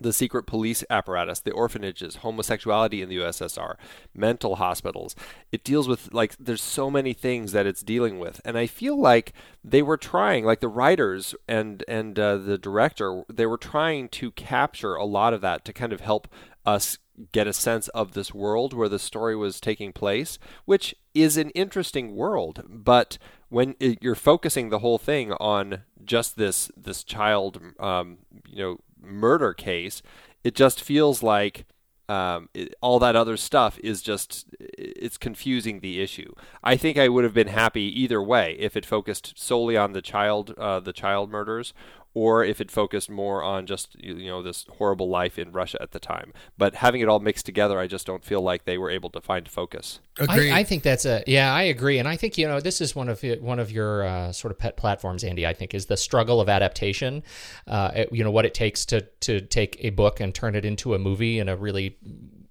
[0.00, 3.76] the secret police apparatus, the orphanages, homosexuality in the USSR,
[4.14, 5.14] mental hospitals.
[5.52, 8.98] It deals with like there's so many things that it's dealing with, and I feel
[9.00, 9.32] like
[9.64, 14.30] they were trying, like the writers and and uh, the director, they were trying to
[14.32, 16.28] capture a lot of that to kind of help
[16.64, 16.98] us
[17.32, 21.50] get a sense of this world where the story was taking place, which is an
[21.50, 27.60] interesting world, but when it, you're focusing the whole thing on just this this child,
[27.80, 30.02] um, you know, murder case,
[30.44, 31.66] it just feels like
[32.08, 36.34] um, it, all that other stuff is just it's confusing the issue.
[36.62, 40.02] I think I would have been happy either way if it focused solely on the
[40.02, 41.74] child uh, the child murders
[42.16, 45.90] or if it focused more on just you know this horrible life in Russia at
[45.92, 46.32] the time.
[46.56, 49.20] But having it all mixed together, I just don't feel like they were able to
[49.20, 50.00] find focus.
[50.18, 50.50] Agreed.
[50.50, 51.52] I, I think that's a yeah.
[51.52, 54.32] I agree, and I think you know this is one of one of your uh,
[54.32, 55.46] sort of pet platforms, Andy.
[55.46, 57.22] I think is the struggle of adaptation.
[57.66, 60.64] Uh, it- you know what it takes to to take a book and turn it
[60.64, 61.98] into a movie in a really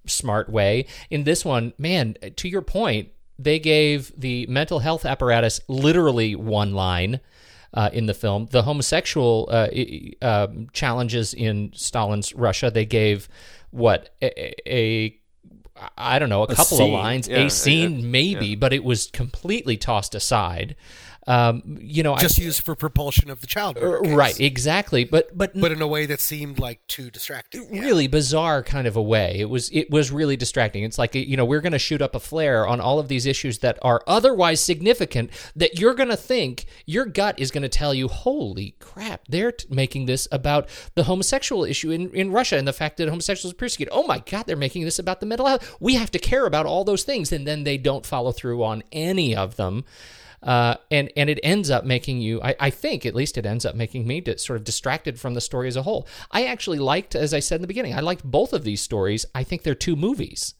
[0.06, 0.86] smart way.
[1.10, 6.76] In this one, man, to your point, they gave the mental health apparatus literally one
[6.76, 7.20] line.
[7.76, 9.68] Uh, in the film, the homosexual uh,
[10.22, 13.28] uh, challenges in Stalin's Russia, they gave
[13.72, 15.20] what a, a
[15.98, 16.94] I don't know, a, A couple scene.
[16.94, 18.56] of lines, Yeah, a scene yeah, maybe, yeah.
[18.56, 20.78] but it was completely tossed aside.
[21.28, 23.78] Um, you know, just I, used for propulsion of the child.
[23.82, 27.68] right, exactly, but but But in a way that seemed like too distracting.
[27.74, 27.82] Yeah.
[27.82, 29.38] really bizarre kind of a way.
[29.40, 30.84] It was it was really distracting.
[30.84, 33.26] It's like you know we're going to shoot up a flare on all of these
[33.26, 37.70] issues that are otherwise significant that you're going to think your gut is going to
[37.70, 42.58] tell you, holy crap, they're t- making this about the homosexual issue in in Russia
[42.58, 43.92] and the fact that homosexuals are persecuted.
[43.92, 45.76] Oh my God, they're making this about the mental health.
[45.80, 48.84] We have to care about all those things, and then they don't follow through on
[48.92, 49.86] any of them.
[50.46, 53.66] Uh, and and it ends up making you I, I think at least it ends
[53.66, 56.08] up making me sort of distracted from the story as a whole.
[56.32, 59.26] I actually liked as i said in the beginning i liked both of these stories.
[59.34, 60.54] I think they're two movies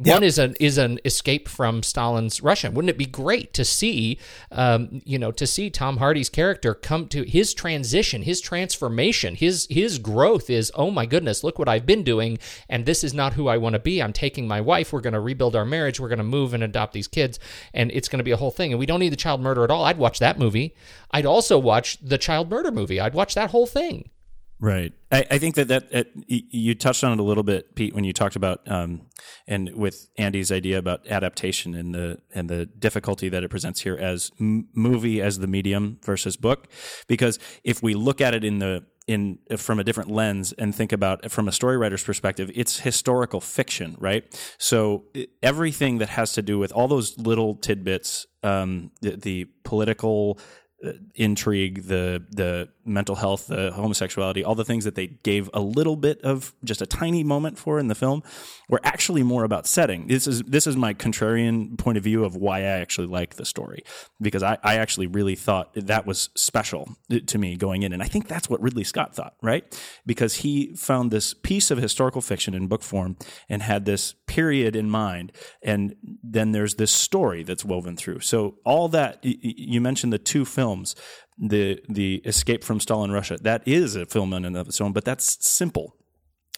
[0.00, 2.70] one is an is an escape from Stalin's Russia.
[2.70, 4.18] Wouldn't it be great to see,
[4.50, 9.66] um, you know, to see Tom Hardy's character come to his transition, his transformation, his
[9.68, 13.34] his growth is oh my goodness, look what I've been doing, and this is not
[13.34, 14.02] who I want to be.
[14.02, 14.92] I'm taking my wife.
[14.92, 16.00] We're going to rebuild our marriage.
[16.00, 17.38] We're going to move and adopt these kids,
[17.74, 18.72] and it's going to be a whole thing.
[18.72, 19.84] And we don't need the child murder at all.
[19.84, 20.74] I'd watch that movie.
[21.10, 23.00] I'd also watch the child murder movie.
[23.00, 24.08] I'd watch that whole thing.
[24.60, 24.92] Right.
[25.10, 28.04] I, I think that that y- you touched on it a little bit, Pete, when
[28.04, 29.06] you talked about um,
[29.46, 33.96] and with Andy's idea about adaptation and the and the difficulty that it presents here
[33.96, 36.68] as m- movie as the medium versus book,
[37.08, 40.92] because if we look at it in the in from a different lens and think
[40.92, 44.24] about from a story writer's perspective, it's historical fiction, right?
[44.58, 45.04] So
[45.42, 50.44] everything that has to do with all those little tidbits, um, the, the political uh,
[51.14, 55.96] intrigue, the the mental health, the homosexuality, all the things that they gave a little
[55.96, 58.22] bit of just a tiny moment for in the film
[58.68, 60.06] were actually more about setting.
[60.06, 63.44] This is this is my contrarian point of view of why I actually like the
[63.44, 63.84] story
[64.20, 68.06] because I, I actually really thought that was special to me going in, and I
[68.06, 69.64] think that's what Ridley Scott thought, right?
[70.06, 73.16] Because he found this piece of historical fiction in book form
[73.48, 78.20] and had this period in mind, and then there's this story that's woven through.
[78.20, 80.69] So all that you mentioned the two films,
[81.38, 84.92] the the Escape from Stalin Russia, that is a film in and of its own,
[84.92, 85.96] but that's simple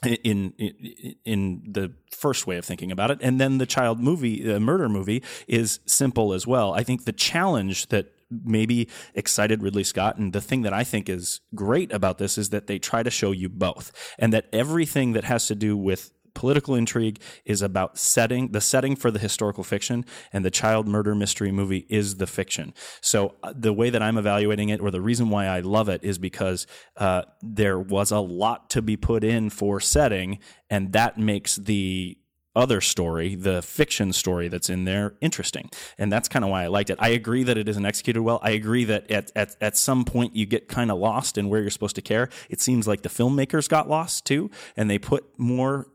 [0.05, 3.18] in in in the first way of thinking about it.
[3.22, 6.75] And then the child movie the murder movie is simple as well.
[6.75, 8.12] I think the challenge that
[8.44, 12.48] maybe excited Ridley Scott and the thing that I think is great about this is
[12.51, 16.12] that they try to show you both and that everything that has to do with
[16.34, 21.14] political intrigue is about setting the setting for the historical fiction and the child murder
[21.14, 25.00] mystery movie is the fiction so uh, the way that i'm evaluating it or the
[25.00, 26.66] reason why i love it is because
[26.96, 30.38] uh, there was a lot to be put in for setting
[30.70, 32.16] and that makes the
[32.54, 35.70] other story, the fiction story that's in there, interesting.
[35.98, 36.98] And that's kind of why I liked it.
[37.00, 38.40] I agree that it isn't executed well.
[38.42, 41.60] I agree that at, at, at some point you get kind of lost in where
[41.60, 42.28] you're supposed to care.
[42.50, 45.86] It seems like the filmmakers got lost too, and they put more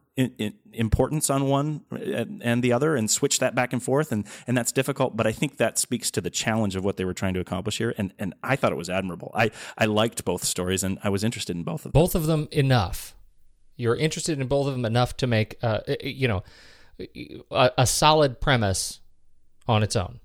[0.73, 4.11] importance on one and, and the other and switch that back and forth.
[4.11, 7.05] And, and that's difficult, but I think that speaks to the challenge of what they
[7.05, 7.93] were trying to accomplish here.
[7.97, 9.31] And, and I thought it was admirable.
[9.35, 12.01] I, I liked both stories and I was interested in both of them.
[12.01, 13.15] both of them enough.
[13.75, 16.43] You're interested in both of them enough to make, uh, eh, eh, you know,
[17.51, 19.01] a, a solid premise
[19.67, 20.19] on its own.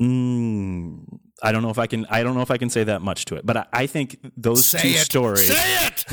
[0.00, 2.06] Mm, I don't know if I can.
[2.06, 4.18] I don't know if I can say that much to it, but I, I think
[4.36, 4.98] those Say two it.
[4.98, 5.48] stories.
[5.48, 6.04] Say it.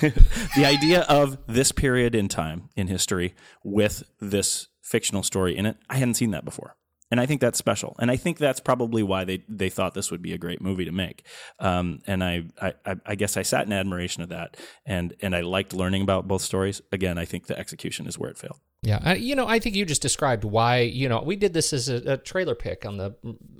[0.56, 5.76] the idea of this period in time in history with this fictional story in it,
[5.88, 6.76] I hadn't seen that before.
[7.10, 7.94] And I think that's special.
[7.98, 10.84] And I think that's probably why they, they thought this would be a great movie
[10.84, 11.24] to make.
[11.60, 12.74] Um, and I, I,
[13.06, 14.56] I guess I sat in admiration of that.
[14.86, 16.80] And, and I liked learning about both stories.
[16.92, 18.58] Again, I think the execution is where it failed.
[18.82, 20.80] Yeah, I, you know, I think you just described why.
[20.80, 23.14] You know, we did this as a, a trailer pick on the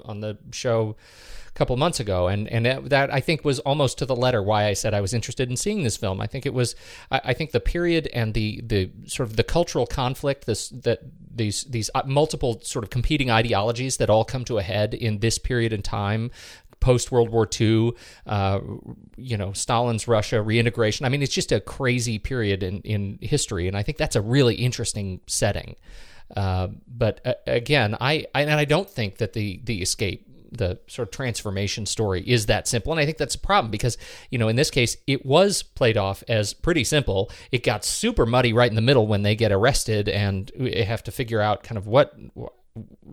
[0.05, 0.97] on the show
[1.55, 4.67] couple months ago, and and that, that I think was almost to the letter why
[4.67, 6.21] I said I was interested in seeing this film.
[6.21, 6.75] I think it was,
[7.11, 11.01] I, I think the period and the the sort of the cultural conflict, this that
[11.35, 15.21] these these uh, multiple sort of competing ideologies that all come to a head in
[15.21, 16.31] this period in time
[16.85, 17.93] post World War II,
[18.27, 18.61] uh,
[19.17, 21.07] you know, Stalin's Russia, reintegration.
[21.07, 24.21] I mean, it's just a crazy period in, in history, and I think that's a
[24.21, 25.77] really interesting setting.
[26.37, 30.79] Uh, but uh, again, I, I and I don't think that the the escape the
[30.87, 32.93] sort of transformation story is that simple.
[32.93, 33.97] And i think that's a problem because
[34.31, 37.31] you know in this case it was played off as pretty simple.
[37.53, 40.51] It got super muddy right in the middle when they get arrested and
[40.87, 42.15] have to figure out kind of what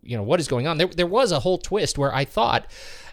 [0.04, 0.78] you know what is going on.
[0.78, 2.68] There there was a whole twist where i thought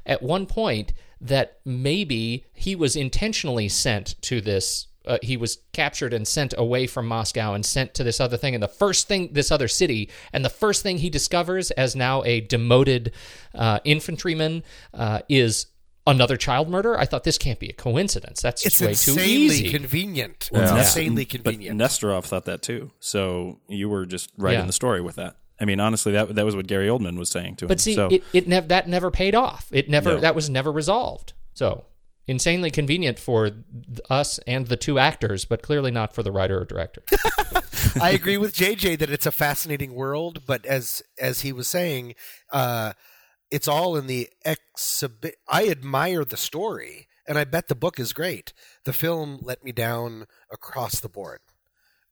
[0.06, 6.12] at one point that maybe he was intentionally sent to this uh, he was captured
[6.12, 8.54] and sent away from Moscow and sent to this other thing.
[8.54, 12.22] And the first thing, this other city, and the first thing he discovers as now
[12.24, 13.12] a demoted
[13.54, 15.66] uh, infantryman uh, is
[16.06, 16.98] another child murder.
[16.98, 18.40] I thought this can't be a coincidence.
[18.42, 19.70] That's It's way too insanely easy.
[19.70, 20.48] convenient.
[20.52, 21.80] Well, It's Nest- insanely But convenient.
[21.80, 22.90] Nesterov thought that too.
[23.00, 24.60] So you were just right Yeah.
[24.62, 25.36] in the story with that.
[25.60, 27.68] I mean, honestly, that that was what Gary Oldman was saying to him.
[27.68, 29.66] But see, so, it, it nev- that never paid off.
[29.72, 30.20] It never No.
[30.20, 31.32] that was never resolved.
[31.54, 31.84] So
[32.28, 33.50] insanely convenient for
[34.10, 37.02] us and the two actors, but clearly not for the writer or director.
[38.00, 42.14] I agree with JJ that it's a fascinating world, but as as he was saying,
[42.52, 42.92] uh,
[43.50, 45.36] it's all in the exhibit.
[45.48, 48.52] I admire the story, and I bet the book is great.
[48.84, 51.40] The film let me down across the board.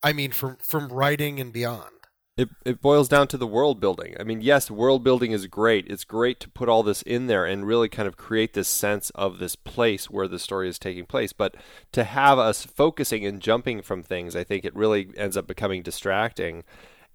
[0.03, 1.96] I mean, from from writing and beyond.
[2.37, 4.15] It, it boils down to the world building.
[4.21, 5.87] I mean, yes, world building is great.
[5.89, 9.09] It's great to put all this in there and really kind of create this sense
[9.15, 11.33] of this place where the story is taking place.
[11.33, 11.55] But
[11.93, 15.81] to have us focusing and jumping from things, I think it really ends up becoming
[15.83, 16.65] distracting.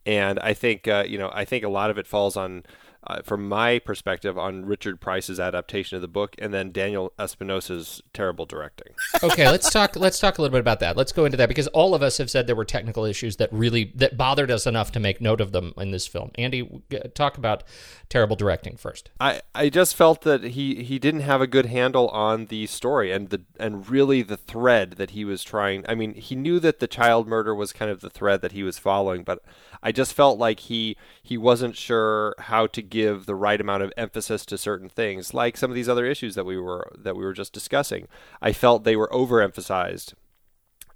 [0.08, 2.64] And I think, uh, you know, I think a lot of it falls on,
[3.08, 8.02] uh, from my perspective, on Richard Price's adaptation of the book and then Daniel Espinosa's
[8.14, 8.94] terrible directing.
[9.24, 9.96] okay, let's talk.
[9.96, 10.96] Let's talk a little bit about that.
[10.96, 13.52] Let's go into that because all of us have said there were technical issues that
[13.52, 16.32] really that bothered us enough to make note of them in this film.
[16.36, 16.82] Andy,
[17.16, 17.64] talk about
[18.12, 19.10] terrible directing first.
[19.20, 23.12] I, I just felt that he, he didn't have a good handle on the story
[23.12, 25.86] and the and really the thread that he was trying.
[25.88, 28.64] I mean, he knew that the child murder was kind of the thread that he
[28.64, 29.42] was following, but
[29.82, 33.92] I just felt like he he wasn't sure how to give the right amount of
[33.98, 37.24] emphasis to certain things, like some of these other issues that we were that we
[37.24, 38.08] were just discussing.
[38.42, 40.14] I felt they were overemphasized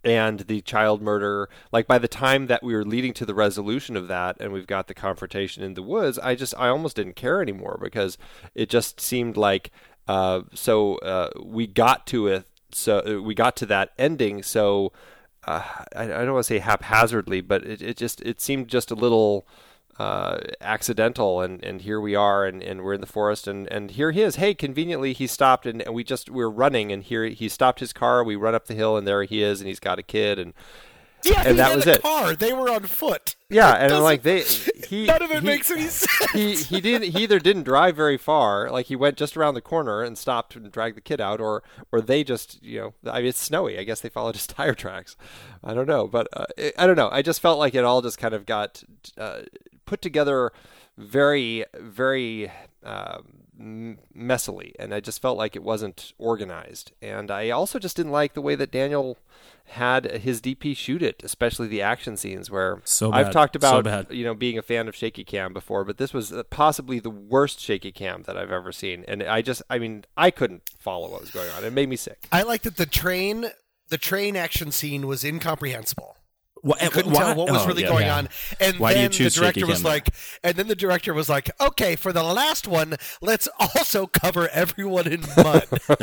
[0.06, 3.98] and the child murder like by the time that we were leading to the resolution
[3.98, 7.16] of that and we've got the confrontation in the woods i just i almost didn't
[7.16, 8.18] care anymore because
[8.54, 9.72] it just seemed like
[10.08, 14.94] uh, so uh, we got to it so uh, we got to that ending so
[15.48, 15.64] uh,
[15.96, 18.96] I, I don't want to say haphazardly but it, it just it seemed just a
[18.96, 19.48] little
[19.98, 23.92] uh, accidental and, and here we are and, and we're in the forest and, and
[23.92, 27.26] here he is hey conveniently he stopped and, and we just we're running and here
[27.26, 29.80] he stopped his car we run up the hill and there he is and he's
[29.80, 30.54] got a kid and
[31.24, 32.02] Yeah, And he that was it.
[32.02, 32.36] car.
[32.36, 33.36] They were on foot.
[33.50, 34.42] yeah It and like they
[34.90, 36.32] he none of it he- makes any sense.
[36.34, 39.62] he he didn't he either didn't drive very far like he went just around the
[39.62, 43.20] corner and stopped and dragged the kid out or or they just you know I
[43.20, 45.16] mean it's snowy I guess they followed his tire tracks
[45.64, 48.02] I don't know but uh, it, I don't know I just felt like it all
[48.02, 48.84] just kind of got
[49.18, 49.44] uh,
[49.86, 50.52] put together
[50.98, 52.52] very very
[52.84, 53.24] um,
[53.60, 58.12] m- messily and I just felt like it wasn't organized and I also just didn't
[58.12, 59.18] like the way that Daniel
[59.70, 63.32] had his DP shoot it especially the action scenes where So I've bad.
[63.34, 64.16] talked So about bad.
[64.16, 67.10] you know being a fan of shaky cam before but this was uh, possibly the
[67.10, 71.10] worst shaky cam that I've ever seen and I just I mean I couldn't follow
[71.12, 73.48] what was going on it made me sick I like that the train
[73.90, 76.18] the train action scene was incomprehensible.
[76.66, 77.90] Wha- You couldn't why- tell what was oh, really yeah.
[77.90, 78.18] going Yeah.
[78.18, 78.30] on.
[78.60, 80.10] And Why do you then the director was like
[80.44, 85.08] and then the director was like, Okay, for the last one, let's also cover everyone
[85.08, 85.68] in mud.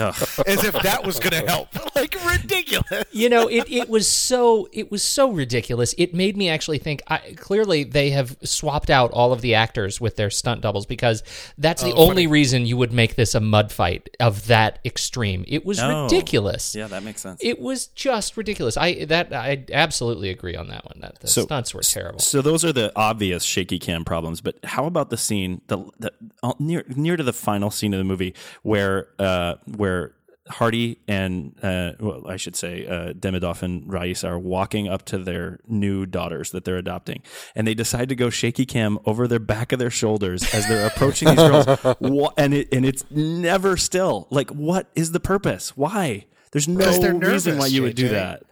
[0.46, 1.68] As if that was gonna help.
[1.94, 3.04] Like ridiculous.
[3.12, 7.02] you know it, it was so it was so ridiculous it made me actually think
[7.06, 11.22] I, clearly they have swapped out all of the actors with their stunt doubles because
[11.58, 15.44] that's the oh, only reason you would make this a mud fight of that extreme
[15.48, 16.04] it was Oh.
[16.04, 17.40] ridiculous Yeah, that makes sense.
[17.42, 21.42] it was just ridiculous i that i absolutely agree on that one that the So-
[21.44, 24.40] stunts were terrible So those are the obvious shaky cam problems.
[24.40, 26.12] But how about the scene the, the
[26.42, 30.12] uh, near near to the final scene of the movie where uh, where
[30.48, 35.18] Hardy and uh, well, I should say uh, Demidov and Raisa are walking up to
[35.18, 37.22] their new daughters that they're adopting,
[37.54, 40.84] and they decide to go shaky cam over their back of their shoulders as they're
[40.86, 41.66] approaching these girls,
[42.36, 44.26] and it and it's never still.
[44.30, 45.76] Like, what is the purpose?
[45.76, 46.26] Why?
[46.50, 46.98] There's no Because
[47.32, 48.42] reason why you would do that.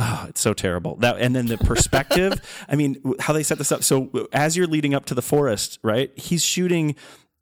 [0.00, 0.94] Oh, it's so terrible.
[0.96, 2.40] That and then the perspective.
[2.68, 3.82] I mean, how they set this up.
[3.82, 6.16] So as you're leading up to the forest, right?
[6.16, 6.94] He's shooting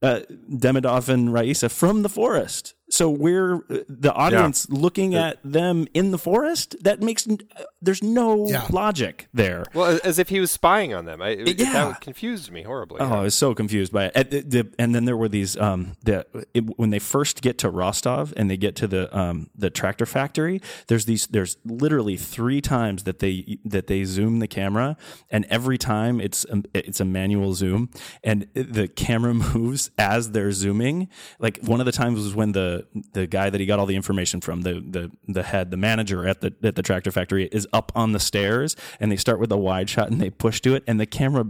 [0.02, 2.74] uh, Demidov and Raisa from the forest.
[2.88, 6.76] So we're uh, the audience looking at them in the forest.
[6.84, 7.36] That makes uh,
[7.82, 8.64] there's no Yeah.
[8.70, 9.64] logic there.
[9.74, 11.72] well as- as if he was spying on them I, it, Yeah.
[11.72, 14.12] that confused me horribly Oh, I was so confused by it.
[14.14, 17.58] And, the- the- and then there were these um, the it, when they first get
[17.58, 20.60] to Rostov and they get to the um, the tractor factory.
[20.86, 21.26] There's these.
[21.26, 24.96] There's literally three times that they that they zoom the camera,
[25.30, 27.90] and every time it's um, it's a manual zoom,
[28.22, 31.08] and the camera moves as they're zooming.
[31.40, 32.75] Like one of the times was when the
[33.12, 36.26] the guy that he got all the information from, the the the head, the manager
[36.26, 39.52] at the at the tractor factory, is up on the stairs, and they start with
[39.52, 41.44] a wide shot and they push to it, and the camera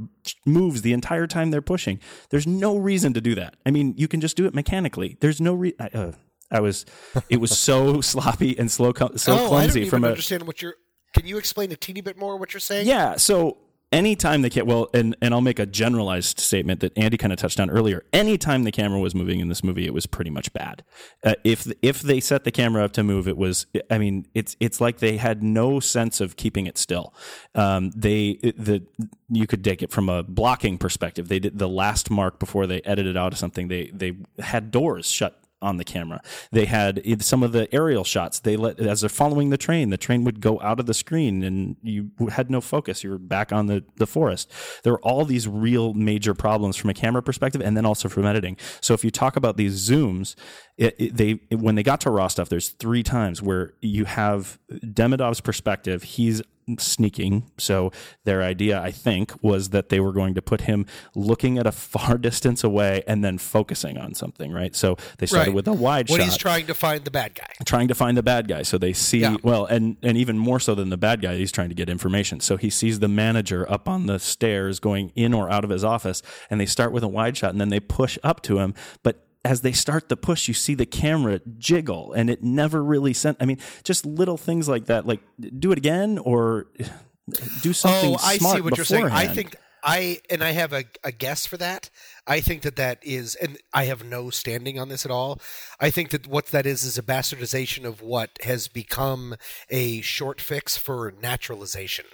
[0.45, 2.01] moves the entire time they're pushing.
[2.31, 3.57] There's no reason to do that.
[3.65, 5.17] I mean, you can just do it mechanically.
[5.21, 6.13] There's no re- uh,
[6.51, 6.87] I was,
[7.29, 10.47] it was so sloppy and slow, so oh, I don't clumsy even from a understand
[10.47, 10.75] what you're.
[11.15, 12.87] Can you explain a teeny bit more what you're saying?
[12.87, 13.17] Yeah.
[13.17, 13.57] So
[13.97, 17.39] anytime the camera, well, and, and I'll make a generalized statement that Andy kind of
[17.39, 18.05] touched on earlier.
[18.13, 20.85] Anytime the camera was moving in this movie, it was pretty much bad.
[21.25, 23.67] Uh, if if they set the camera up to move, it was.
[23.91, 27.15] I mean, it's it's like they had no sense of keeping it still.
[27.55, 28.85] Um, they the
[29.29, 31.29] you could take it from a blocking perspective.
[31.29, 33.69] They did the last mark before they edited out of something.
[33.69, 36.23] They they had doors shut on the camera.
[36.53, 38.41] They had some of the aerial shots.
[38.41, 41.43] They let as they're following the train, the train would go out of the screen,
[41.43, 43.03] and you had no focus.
[43.03, 44.53] You were back on the the forest.
[44.83, 48.25] There were all these real major problems from a camera perspective, and then also from
[48.25, 48.57] editing.
[48.81, 50.37] So if you talk about these zooms,
[50.77, 55.41] it, it, they when they got to Rostov, there's three times where you have Demidov's
[55.41, 56.03] perspective.
[56.03, 56.43] He's
[56.79, 57.51] sneaking.
[57.59, 57.93] So
[58.25, 61.73] their idea, I think, was that they were going to put him looking at a
[61.73, 64.75] far distance away and then focusing on something, right?
[64.75, 65.55] So they started Right.
[65.55, 67.47] with a wide when shot he's trying to find the bad guy.
[67.65, 68.63] trying to find the bad guy.
[68.63, 69.37] So they see Yeah.
[69.43, 72.41] well, and and even more so than the bad guy, he's trying to get information.
[72.41, 75.85] So he sees the manager up on the stairs going in or out of his
[75.85, 78.75] office, and they start with a wide shot, and then they push up to him,
[79.03, 79.23] but.
[79.47, 83.37] As they start the push, you see the camera jiggle, and it never really sent.
[83.41, 86.67] I mean, just little things like that, like do it again or
[87.63, 89.07] do something oh, I smart see what you're saying.
[89.07, 91.91] I think I and I have a, a guess for that.
[92.27, 95.41] I think that that is, and I have no standing on this at all.
[95.79, 99.37] I think that what that is is a bastardization of what has become
[99.71, 102.07] a short fix for naturalization.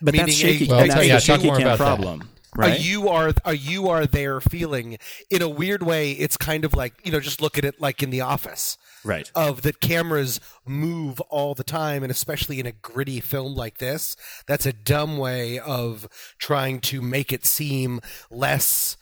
[0.00, 0.66] but meaning that's a- shaky.
[0.66, 2.26] Well, that's yeah, a talk shaky more cam about that.
[2.54, 4.98] Problem, A you are a you are there feeling
[5.30, 6.12] in a weird way.
[6.12, 8.78] It's kind of like you know, just look at it like in the office.
[9.04, 9.30] right.
[9.34, 14.16] of that cameras move all the time and especially in a gritty film like this
[14.46, 18.00] that's a dumb way of trying to make it seem
[18.30, 18.96] less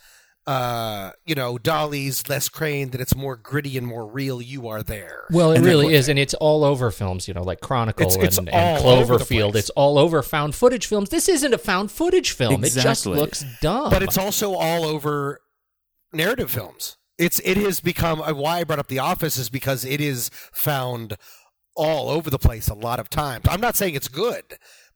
[0.46, 4.82] uh you know Dolly's less crane that it's more gritty and more real you are
[4.82, 8.06] there Well, it And really is, and it's all over films, you know, like Chronicle
[8.08, 9.54] It's- it's and, and all over Cloverfield.
[9.54, 11.10] It's all over found footage films.
[11.10, 12.64] This isn't a found footage film.
[12.64, 13.90] It just looks dumb.
[13.90, 15.40] but it's also all over
[16.12, 19.84] narrative films it's it has become uh, why i brought up the office is because
[19.84, 21.16] it is found
[21.76, 24.44] all over the place a lot of times i'm not saying it's good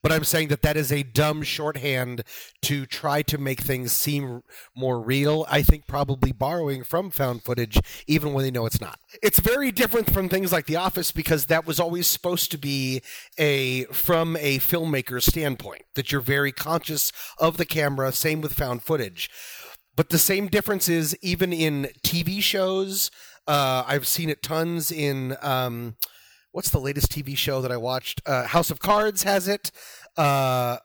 [0.06, 2.22] but i'm saying that that is a dumb shorthand
[2.62, 4.42] to try to make things seem
[4.74, 5.46] more real.
[5.48, 8.98] I think probably borrowing from found footage even when they know it's not.
[9.22, 13.02] It's very different from things like the office because that was always supposed to be
[13.38, 18.12] a from a filmmaker's standpoint that you're very conscious of the camera.
[18.12, 19.28] Same with found footage.
[19.96, 23.10] But the same difference is even in TV shows.
[23.46, 25.96] Uh, I've seen it tons in um,
[26.56, 28.22] what's the latest TV show that I watched?
[28.24, 29.70] Uh, House of Cards has it.
[30.16, 30.78] Uh,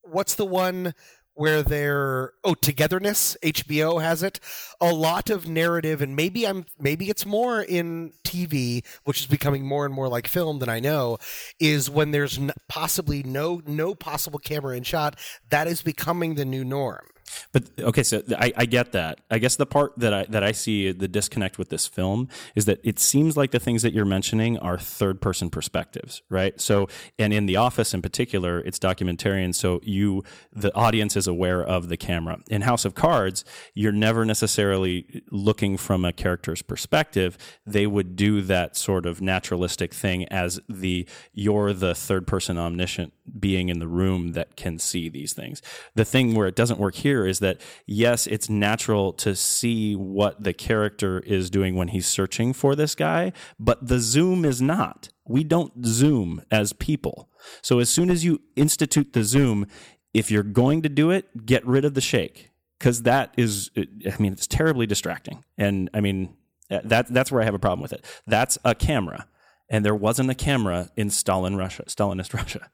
[0.00, 0.94] what's the one
[1.34, 3.36] where they're oh Togetherness?
[3.42, 4.40] HBO has it.
[4.80, 9.66] A lot of narrative, and maybe I'm maybe it's more in TV, which is becoming
[9.66, 11.18] more and more like film than I know.
[11.58, 12.40] Is when there's
[12.70, 15.18] possibly no no possible camera in shot.
[15.50, 17.04] That is becoming the new norm.
[17.52, 19.20] But okay, so I, I get that.
[19.30, 22.64] I guess the part that I that I see the disconnect with this film is
[22.66, 26.60] that it seems like the things that you're mentioning are third person perspectives, right?
[26.60, 31.62] So, and in The Office in particular, it's documentarian, so you the audience is aware
[31.62, 32.38] of the camera.
[32.48, 37.36] In House of Cards, you're never necessarily looking from a character's perspective.
[37.66, 43.12] They would do that sort of naturalistic thing as the you're the third person omniscient
[43.38, 45.62] being in the room that can see these things.
[45.94, 50.42] The thing where it doesn't work here is that yes, it's natural to see what
[50.42, 55.08] the character is doing when he's searching for this guy, but the zoom is not.
[55.26, 57.28] We don't zoom as people.
[57.62, 59.66] So as soon as you institute the zoom,
[60.12, 64.16] if you're going to do it, get rid of the shake because that is, I
[64.18, 65.44] mean, it's terribly distracting.
[65.56, 66.34] And I mean,
[66.70, 68.04] that that's where I have a problem with it.
[68.26, 69.26] That's a camera,
[69.68, 72.70] and there wasn't a camera in Stalin Russia, Stalinist Russia.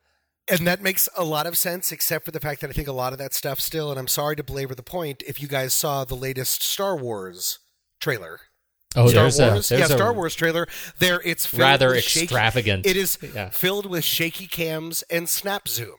[0.49, 2.93] And that makes a lot of sense, except for the fact that I think a
[2.93, 5.75] lot of that stuff still, and I'm sorry to belabor the point, if you guys
[5.75, 7.59] saw the latest Star Wars
[8.01, 8.41] trailer.
[8.95, 10.69] oh, Star there's Wars, a there's yeah, Star Wars trailer.
[11.01, 12.87] There, it's rather with shaky- extravagant.
[12.87, 13.51] It is Yeah.
[13.51, 15.97] filled with shaky cams and snap zoom.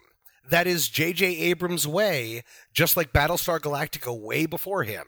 [0.50, 1.26] That is J.J.
[1.26, 2.44] Abrams' way,
[2.74, 5.06] just like Battlestar Galactica way before him.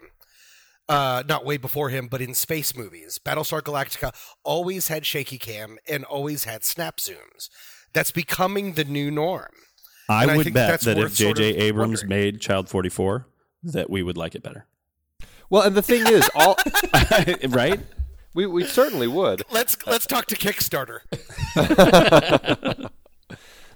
[0.89, 4.13] Uh, not way before him, but in space movies, Battlestar Galactica
[4.43, 7.47] always had shaky cam and always had snap zooms.
[7.93, 9.49] That's becoming the new norm.
[10.07, 11.51] I And would think bet that's that if worth sort J.J.
[11.55, 12.09] of Abrams wondering.
[12.09, 13.27] made Child 44,
[13.63, 14.65] that we would like it better.
[15.49, 16.57] Well, and the thing is, all
[17.49, 17.79] right?
[18.33, 19.41] we we certainly would.
[19.51, 20.99] Let's let's talk to Kickstarter.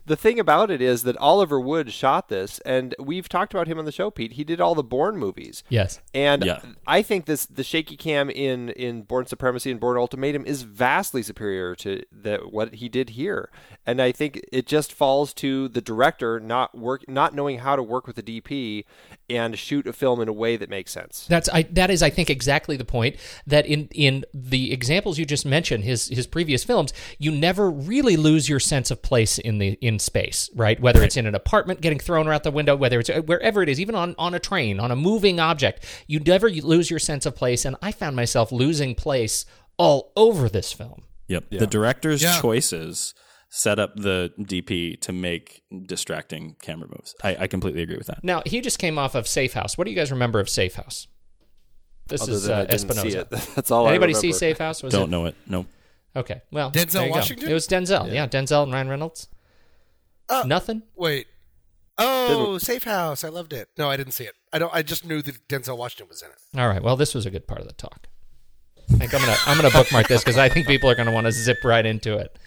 [0.05, 3.79] the thing about it is that Oliver Wood shot this, and we've talked about him
[3.79, 4.33] on the show, Pete.
[4.33, 5.63] He did all the Bourne movies.
[5.69, 6.01] Yes.
[6.13, 6.61] And Yeah.
[6.85, 11.23] I think this the shaky cam in in Bourne Supremacy and Bourne Ultimatum is vastly
[11.23, 13.49] superior to the, what he did here.
[13.85, 17.83] And I think it just falls to the director not work not knowing how to
[17.83, 18.85] work with the DP
[19.29, 21.25] and shoot a film in a way that makes sense.
[21.29, 23.15] That's I, that is I think exactly the point
[23.47, 28.17] that in in the examples you just mentioned his his previous films you never really
[28.17, 31.81] lose your sense of place in the in space right whether it's in an apartment
[31.81, 34.39] getting thrown out the window whether it's uh, wherever it is even on on a
[34.39, 38.15] train on a moving object you never lose your sense of place and I found
[38.15, 39.45] myself losing place
[39.77, 41.49] all over this film Yep.
[41.51, 42.39] The director's Yeah.
[42.41, 43.13] choices
[43.49, 47.15] set up the DP to make distracting camera moves.
[47.23, 48.23] I, I completely agree with that.
[48.23, 50.75] now he just came off of Safe House what do you guys remember of Safe
[50.75, 51.07] House
[52.07, 53.29] this Other is than I uh, didn't see Espinosa it.
[53.55, 54.33] That's all anybody I see.
[54.33, 55.35] Safe House was Don't it know it.
[55.47, 55.65] No.
[56.15, 57.15] okay well Denzel there you go.
[57.15, 57.49] Washington?
[57.49, 59.27] it was Denzel yeah, Denzel and Ryan Reynolds
[60.29, 61.27] Uh, nothing Wait.
[61.97, 63.23] Oh, Safe House.
[63.23, 63.69] I loved it.
[63.77, 64.33] No, I didn't see it.
[64.51, 64.73] I don't.
[64.73, 66.59] I just knew that Denzel Washington was in it.
[66.59, 66.81] All right.
[66.81, 68.07] Well, this was a good part of the talk.
[68.89, 71.25] I think I'm gonna I'm gonna bookmark this because I think people are gonna want
[71.25, 72.37] to zip right into it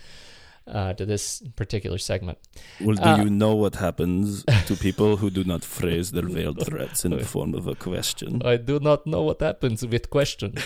[0.67, 2.39] uh, to this particular segment.
[2.81, 7.05] Well, do you know what happens to people who do not phrase their veiled threats
[7.05, 8.43] in the form of a question?
[8.45, 10.55] I do not know what happens with question.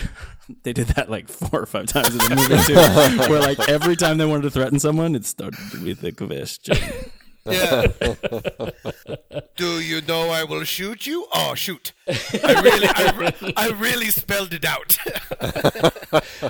[0.63, 3.31] They did that like four or five times in the movie too.
[3.31, 6.75] where like every time they wanted to threaten someone, it started with a question.
[7.45, 7.87] Yeah.
[9.55, 11.27] Do you know I will shoot you?
[11.33, 11.93] Oh, shoot!
[12.07, 14.97] I really, I, re- I really spelled it out.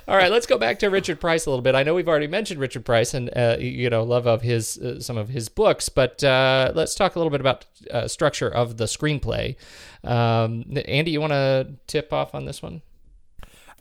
[0.07, 1.75] All right, let's go back to Richard Price a little bit.
[1.75, 4.99] I know we've already mentioned Richard Price and uh, you know love of his uh,
[4.99, 8.77] some of his books, but uh, let's talk a little bit about uh, structure of
[8.77, 9.55] the screenplay.
[10.03, 12.81] Um, Andy, you want to tip off on this one?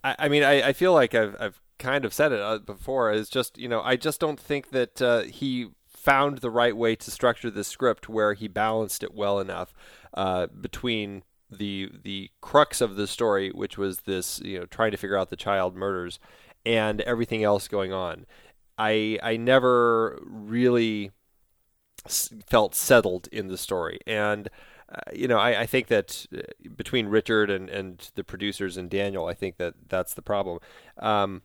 [0.05, 3.13] I, I mean, I, I feel like I've, I've kind of said it uh, before.
[3.13, 5.69] It's just, you know, I just don't think that uh, he
[6.01, 9.75] found the right way to structure the script where he balanced it well enough
[10.15, 14.97] uh, between the the crux of the story, which was this, you know, trying to
[14.97, 16.19] figure out the child murders,
[16.65, 18.25] and everything else going on.
[18.79, 21.11] I I never really
[22.47, 23.99] felt settled in the story.
[24.07, 24.49] And,
[24.89, 26.41] uh, you know, I, I think that uh,
[26.77, 30.61] between Richard and, and the producers and Daniel, I think that that's the problem.
[30.99, 31.43] Um,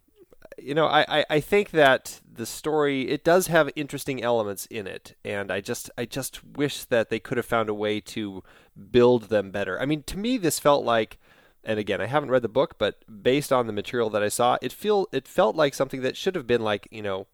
[0.58, 4.88] you know, I, I, I think that the story it does have interesting elements in
[4.88, 8.43] it, and I just I just wish that they could have found a way to
[8.91, 9.80] build them better.
[9.80, 11.18] I mean, to me, this felt like,
[11.64, 14.58] and again, I haven't read the book, but based on the material that I saw,
[14.62, 17.28] it feel it felt like something that should have been like you know,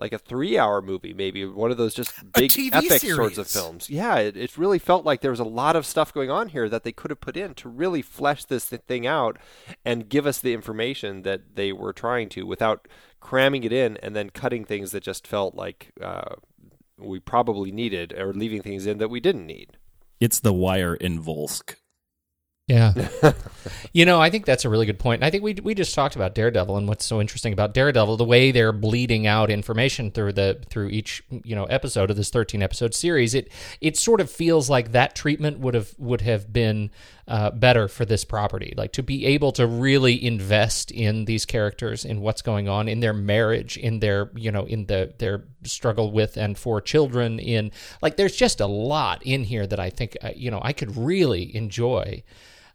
[0.00, 3.90] like a three-hour movie, maybe one of those just big TV epic sorts of films.
[3.90, 6.68] Yeah, it, it really felt like there was a lot of stuff going on here
[6.68, 9.38] that they could have put in to really flesh this thing out
[9.84, 12.88] and give us the information that they were trying to without
[13.20, 16.36] cramming it in and then cutting things that just felt like uh,
[16.98, 19.76] we probably needed or leaving things in that we didn't need.
[20.18, 21.76] It's the wire in Volsk.
[22.70, 22.92] Yeah.
[23.92, 25.20] you know, I think that's a really good point.
[25.20, 28.16] And I think we we just talked about Daredevil and what's so interesting about Daredevil,
[28.16, 32.30] the way they're bleeding out information through the through each, you know, episode of this
[32.30, 33.34] 13 episode series.
[33.34, 33.50] It
[33.80, 36.92] it sort of feels like that treatment would have would have been
[37.26, 38.72] uh, better for this property.
[38.76, 43.00] Like to be able to really invest in these characters, in what's going on, in
[43.00, 47.72] their marriage, in their, you know, in the their struggle with and for children, in
[48.00, 50.96] like there's just a lot in here that I think uh, you know, I could
[50.96, 52.22] really enjoy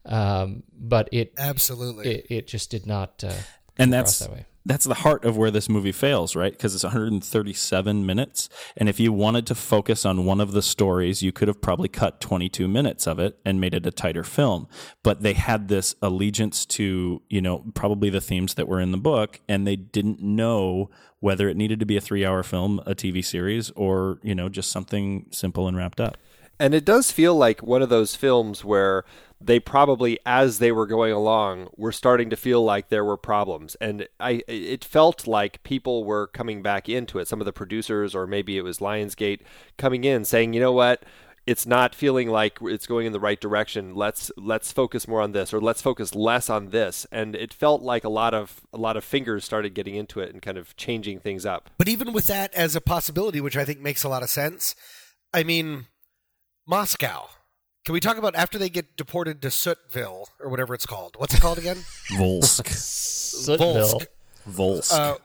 [0.05, 2.15] um, but it Absolutely.
[2.15, 3.33] it, it just did not uh,
[3.77, 4.45] and that's that way.
[4.65, 6.51] that's the heart of where this movie fails, right?
[6.51, 11.21] Because it's 137 minutes, and if you wanted to focus on one of the stories,
[11.21, 14.67] you could have probably cut 22 minutes of it and made it a tighter film.
[15.03, 18.97] But they had this allegiance to, you know, probably the themes that were in the
[18.97, 20.89] book, and they didn't know
[21.19, 24.71] whether it needed to be a three-hour film, a TV series, or you know, just
[24.71, 26.17] something simple and wrapped up.
[26.57, 29.03] And it does feel like one of those films where
[29.41, 33.75] they probably, as they were going along, were starting to feel like there were problems.
[33.75, 37.27] And I, it felt like people were coming back into it.
[37.27, 39.41] Some of the producers, or maybe it was Lionsgate,
[39.77, 41.03] coming in saying, you know what?
[41.45, 43.93] It's not feeling like it's going in the right direction.
[43.93, 47.05] Let's let's focus more on this, or let's focus less on this.
[47.11, 50.33] And it felt like a lot of a lot of fingers started getting into it
[50.33, 51.69] and kind of changing things up.
[51.77, 54.75] But even with that as a possibility, which I think makes a lot of sense,
[55.35, 55.85] I mean,
[56.65, 57.27] Moscow.
[57.85, 61.15] Can we talk about after they get deported to Sootville or whatever it's called?
[61.17, 61.77] What's it called again?
[62.17, 64.05] Volsk, Sootville.
[64.49, 65.15] Volsk, Uh,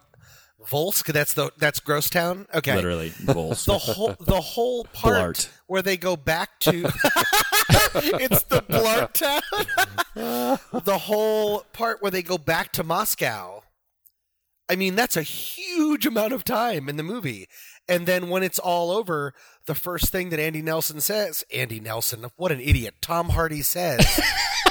[0.70, 1.11] Volsk.
[1.12, 2.46] That's the that's Grosstown.
[2.54, 2.74] Okay.
[2.74, 3.64] literally Volsk.
[3.64, 5.48] The whole the whole part Blart.
[5.68, 6.84] where they go back to
[7.94, 10.58] it's the Blart town.
[10.84, 13.62] the whole part where they go back to Moscow.
[14.68, 17.48] I mean, that's a huge amount of time in the movie.
[17.91, 19.34] And then when it's all over,
[19.66, 24.07] the first thing that Andy Nelson says, Andy Nelson, what an idiot, Tom Hardy says.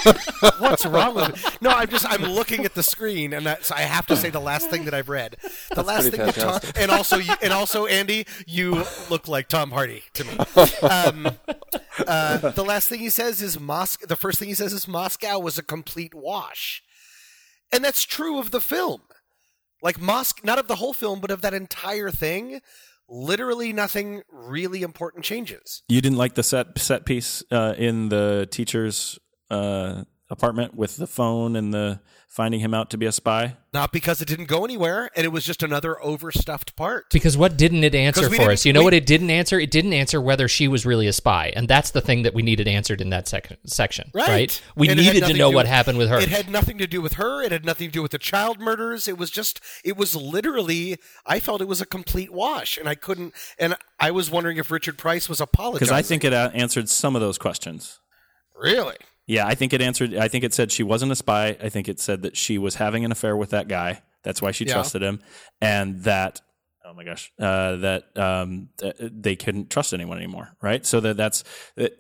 [0.60, 1.62] What's wrong with it?
[1.62, 4.40] No, I'm just I'm looking at the screen, and that's, I have to say the
[4.40, 5.36] last thing that I've read.
[5.76, 6.82] The last pretty thing that Tom, fantastic.
[6.82, 10.38] and also you, and also Andy, you look like Tom Hardy to me.
[10.90, 11.28] Um,
[12.08, 14.06] uh, the last thing he says is Moscow.
[14.06, 16.82] The first thing he says is Moscow was a complete wash,
[17.72, 19.02] and that's true of the film.
[19.82, 22.62] Like Moscow, not of the whole film, but of that entire thing.
[23.10, 25.84] Literally, nothing really important changes.
[25.90, 29.18] You didn't like the set set piece uh, in the teacher's
[29.50, 33.56] uh, apartment with the phone and the finding him out to be a spy.
[33.74, 37.06] Not because it didn't go anywhere, and it was just another overstuffed part.
[37.12, 38.66] Because what didn't it answer for us?
[38.66, 39.60] You know we- what it didn't answer?
[39.60, 42.42] It didn't answer whether she was really a spy, and that's the thing that we
[42.44, 44.12] needed answered in that sec- section.
[44.14, 44.62] Right.
[44.76, 46.20] We And needed to know do- what happened with her.
[46.20, 47.42] It had nothing to do with her.
[47.44, 49.08] It had nothing to do with the child murders.
[49.08, 52.78] It was just, it was literally, I felt it was a complete wash.
[52.78, 55.80] And I couldn't, and I was wondering if Richard Price was apologizing.
[55.88, 58.00] Because I think it uh, answered some of those questions.
[58.56, 58.96] Really?
[59.30, 60.16] Yeah, I think it answered.
[60.16, 61.56] I think it said she wasn't a spy.
[61.62, 64.02] I think it said that she was having an affair with that guy.
[64.24, 64.74] That's why she Yeah.
[64.74, 65.20] trusted him,
[65.62, 66.42] and that.
[66.84, 70.84] Oh my gosh, uh, that um, th- they couldn't trust anyone anymore, right?
[70.84, 71.44] So that that's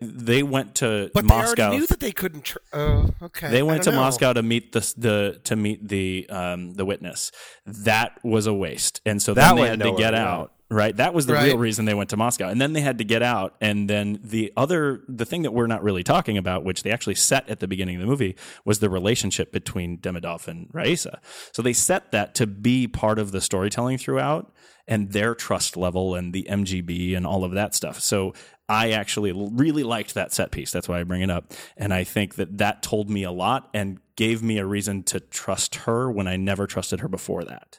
[0.02, 1.70] they went to But Moscow.
[1.70, 2.46] they knew that they couldn't.
[2.46, 3.50] Tr- uh, okay.
[3.52, 3.98] They went to know.
[3.98, 7.32] Moscow to meet the the to meet the um, the witness.
[7.68, 10.28] That was a waste, and so That then they had to get yeah.
[10.28, 10.54] out.
[10.72, 11.46] Right, that was the Right.
[11.46, 13.56] real reason they went to Moscow, and then they had to get out.
[13.60, 17.16] And then the other, the thing that we're not really talking about, which they actually
[17.16, 21.22] set at the beginning of the movie, was the relationship between Demidov and Raisa.
[21.54, 24.54] So they set that to be part of the storytelling throughout,
[24.88, 28.00] and their trust level, and the MGB, and all of that stuff.
[28.00, 28.34] So
[28.68, 30.72] I actually really liked that set piece.
[30.72, 31.52] That's why I bring it up.
[31.78, 35.20] And I think that that told me a lot and gave me a reason to
[35.20, 37.78] trust her when I never trusted her before that.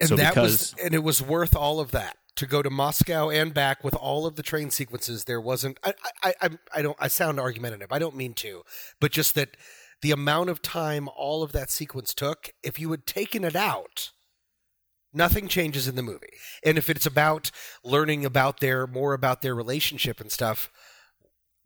[0.00, 2.70] And So that because- was, and it was worth all of that to go to
[2.70, 5.24] Moscow and back with all of the train sequences.
[5.24, 5.78] There wasn't.
[5.84, 6.96] I, I, I, I don't.
[7.00, 7.92] I sound argumentative.
[7.92, 8.62] I don't mean to,
[9.00, 9.56] but just that
[10.02, 12.50] the amount of time all of that sequence took.
[12.62, 14.12] If you had taken it out,
[15.12, 16.32] nothing changes in the movie.
[16.64, 17.50] And if it's about
[17.84, 20.70] learning about their more about their relationship and stuff,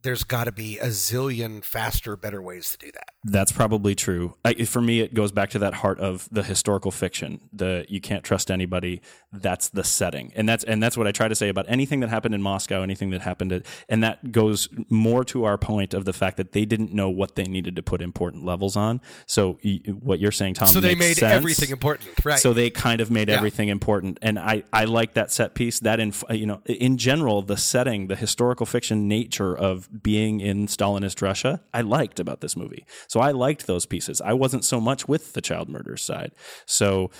[0.05, 3.09] there's got to be a zillion faster, better ways to do that.
[3.25, 4.37] That's probably true.
[4.45, 7.41] I, for me, it goes back to that heart of the historical fiction.
[7.53, 9.01] The you can't trust anybody.
[9.33, 12.11] That's the setting, and that's and that's what I try to say about anything that
[12.11, 16.05] happened in Moscow, anything that happened, at, and that goes more to our point of
[16.05, 19.01] the fact that they didn't know what they needed to put important levels on.
[19.27, 21.33] So y- what you're saying, Tom, so they made sense.
[21.33, 22.39] everything important, right?
[22.39, 23.37] So they kind of made Yeah.
[23.37, 25.81] everything important, and I I like that set piece.
[25.81, 30.66] That in you know in general the setting, the historical fiction nature of being in
[30.66, 32.86] Stalinist Russia, I liked about this movie.
[33.09, 34.20] So I liked those pieces.
[34.20, 36.32] I wasn't so much with the child murders side.
[36.66, 37.11] So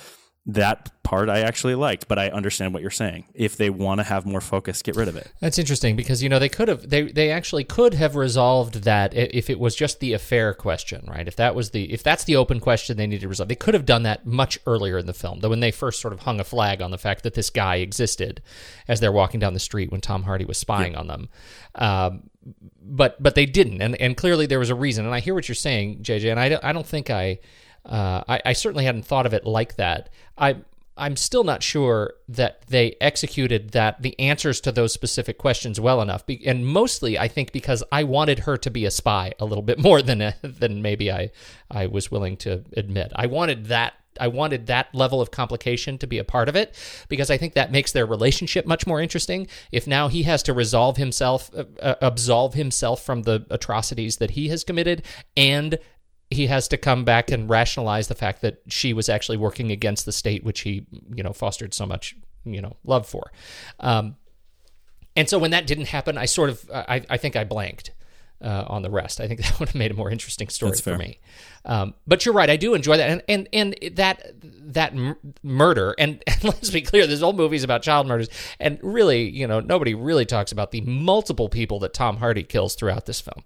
[0.47, 3.25] that part I actually liked, but I understand what you're saying.
[3.33, 5.31] If they want to have more focus, get rid of it.
[5.41, 9.15] That's interesting because you know they could have they they actually could have resolved that
[9.15, 11.27] if it was just the affair question, right?
[11.27, 13.73] If that was the if that's the open question they needed to resolve, they could
[13.73, 15.41] have done that much earlier in the film.
[15.41, 17.77] Though when they first sort of hung a flag on the fact that this guy
[17.77, 18.43] existed
[18.87, 21.29] as they're walking down the street when Tom Hardy was spying on them,
[21.77, 22.25] um,
[22.83, 25.05] but but they didn't, and and clearly there was a reason.
[25.05, 27.39] And I hear what you're saying, JJ, and I don't, I don't think I,
[27.85, 30.11] uh, I I certainly hadn't thought of it like that.
[30.37, 30.57] I
[30.97, 36.01] I'm still not sure that they executed that the answers to those specific questions well
[36.01, 39.63] enough, and mostly I think because I wanted her to be a spy a little
[39.63, 41.31] bit more than than maybe I
[41.71, 43.13] I was willing to admit.
[43.17, 43.95] I wanted that.
[44.21, 46.75] I wanted that level of complication to be a part of it
[47.09, 49.47] because I think that makes their relationship much more interesting.
[49.73, 54.33] If now he has to resolve himself, uh, uh, absolve himself from the atrocities that
[54.33, 55.03] he has committed,
[55.37, 55.79] and
[56.31, 60.05] he has to come back and rationalize the fact that she was actually working against
[60.05, 63.31] the state which he you know fostered so much you know love for
[63.81, 64.17] um,
[65.17, 67.93] and so when that didn't happen i sort of i, I think i blanked
[68.43, 69.21] uh, on the rest.
[69.21, 71.19] I think that would have made a more interesting story for me.
[71.67, 73.09] Um, but you're right i do enjoy that.
[73.09, 77.65] And and, and that that m- murder and, and let's be clear this whole movie's
[77.65, 78.29] about child murders
[78.61, 82.75] and really you know nobody really talks about the multiple people that tom hardy kills
[82.75, 83.43] throughout this film.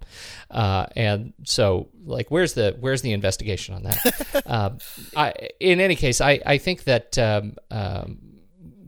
[0.51, 4.43] Uh, and so like where's the where's the investigation on that?
[4.45, 4.77] Um,
[5.15, 8.19] I, in any case i i think that um, um,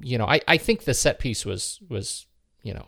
[0.01, 2.25] you know i i think the set piece was was
[2.63, 2.87] you know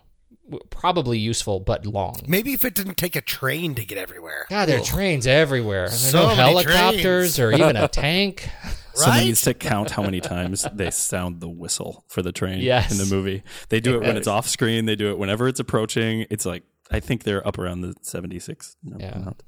[0.69, 4.45] probably useful but long Maybe if it didn't take a train to get everywhere.
[4.49, 5.87] God, there are trains everywhere.
[5.87, 7.39] There are So no many helicopters trains.
[7.39, 8.49] or even a tank.
[8.95, 9.25] Someone Right?
[9.25, 12.91] needs to count how many times they sound the whistle for the train Yes.
[12.91, 13.41] in the movie.
[13.69, 14.17] They do it when Yes.
[14.17, 14.85] it's off screen.
[14.85, 16.25] They do it whenever it's approaching.
[16.29, 19.17] It's like I think they're up around the seventy six Yeah.
[19.17, 19.41] amount.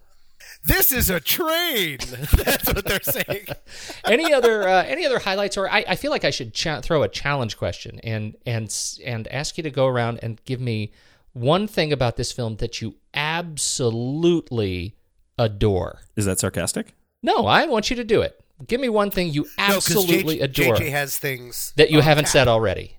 [0.68, 1.98] This is a train.
[2.38, 3.48] That's what they're saying.
[4.06, 7.04] any other uh, any other highlights or I, I feel like I should cha- throw
[7.04, 10.92] a challenge question and and and ask you to go around and give me
[11.34, 14.96] one thing about this film that you absolutely
[15.38, 16.00] adore.
[16.16, 16.94] Is that sarcastic?
[17.22, 18.40] No, I want you to do it.
[18.68, 22.00] Give me one thing you No, 'cause absolutely JJ, adore JJ has things that you
[22.02, 22.32] haven't tap.
[22.32, 22.98] said already.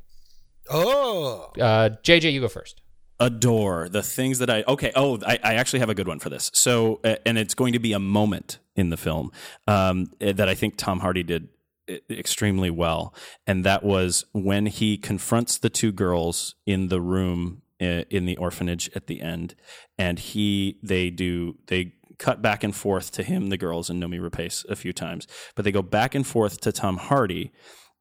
[0.69, 2.81] Oh, Uh, JJ, you go first.
[3.19, 4.93] Adore the things that I okay.
[4.95, 6.51] Oh, I, I actually have a good one for this.
[6.53, 9.33] So, uh, and it's going to be a moment in the film
[9.67, 11.49] um, uh, that I think Tom Hardy did
[11.89, 13.15] e- extremely well,
[13.47, 18.37] and that was when he confronts the two girls in the room uh, in the
[18.37, 19.55] orphanage at the end,
[19.97, 24.21] and he they do they cut back and forth to him, the girls, and Noomi
[24.21, 27.51] Rapace a few times, but they go back and forth to Tom Hardy,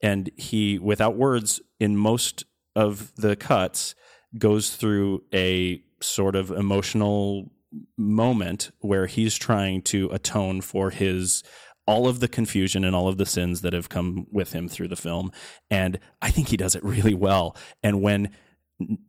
[0.01, 2.43] and he without words in most
[2.75, 3.95] of the cuts
[4.37, 7.51] goes through a sort of emotional
[7.97, 11.43] moment where he's trying to atone for his
[11.87, 14.87] all of the confusion and all of the sins that have come with him through
[14.87, 15.29] the film
[15.69, 18.29] and i think he does it really well and when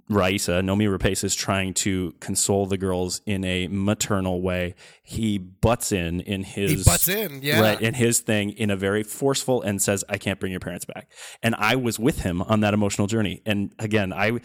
[0.08, 4.76] Raisa, Noomi Rapace, is trying to console the girls in a maternal way.
[5.02, 7.60] He butts in in his He butts in, yeah.
[7.60, 10.84] right in his thing in a very forceful and says, "I can't bring your parents
[10.84, 11.10] back."
[11.42, 13.42] And I was with him on that emotional journey.
[13.44, 14.38] And again, I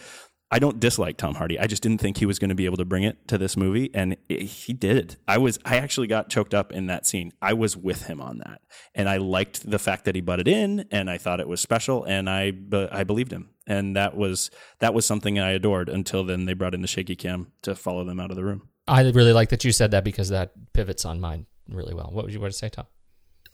[0.52, 1.58] I don't dislike Tom Hardy.
[1.58, 3.56] I just didn't think he was going to be able to bring it to this
[3.56, 5.16] movie, and it, he did.
[5.26, 7.32] I was I actually got choked up in that scene.
[7.40, 8.60] I was with him on that,
[8.94, 12.04] and I liked the fact that he butted in, and I thought it was special,
[12.04, 14.50] and I be- I believed him, and that was
[14.80, 18.04] that was something I adored until then they brought in the shaky cam to follow
[18.04, 18.68] them out of the room.
[18.86, 22.10] I really like that you said that because that pivots on mine really well.
[22.12, 22.86] What would you want to say, Tom?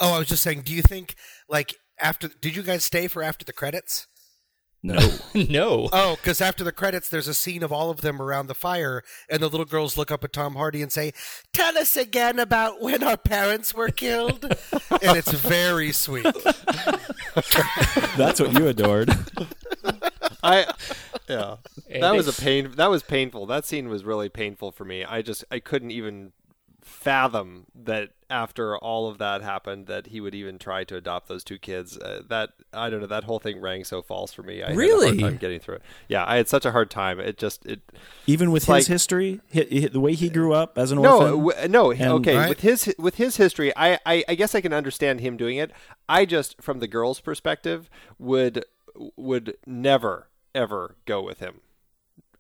[0.01, 0.63] oh, I was just saying.
[0.63, 1.15] Do you think
[1.49, 2.29] like after?
[2.41, 4.07] Did you guys stay for after the credits?
[4.89, 5.89] No, no.
[5.99, 9.03] Oh, because after the credits, there's a scene of all of them around the fire,
[9.29, 11.13] and the little girls look up at Tom Hardy and say,
[11.53, 14.45] "Tell us again about when our parents were killed,"
[14.91, 16.25] and it's very sweet.
[18.17, 19.11] that's what you adored.
[20.43, 20.73] I
[21.29, 21.57] yeah.
[21.91, 23.47] And That was a pain that was painful.
[23.47, 25.05] That scene was really painful for me.
[25.05, 26.33] I just I couldn't even
[26.89, 31.43] fathom that after all of that happened that he would even try to adopt those
[31.45, 31.97] two kids.
[31.97, 34.63] Uh, that I don't know, that whole thing rang so false for me.
[34.63, 35.07] I Really?
[35.09, 35.83] had a hard time getting through it.
[36.09, 37.21] Yeah, I had such a hard time.
[37.21, 37.81] It just it
[38.27, 41.17] Even with his like- history, hi- hi- the way he grew up as an no,
[41.19, 41.45] orphan.
[41.47, 41.91] w- no.
[41.93, 42.49] And- okay, Right.
[42.49, 45.71] with his with his history, I, I I guess I can understand him doing it.
[46.09, 48.65] I just, from the girl's perspective, would
[49.17, 51.61] would never ever go with him.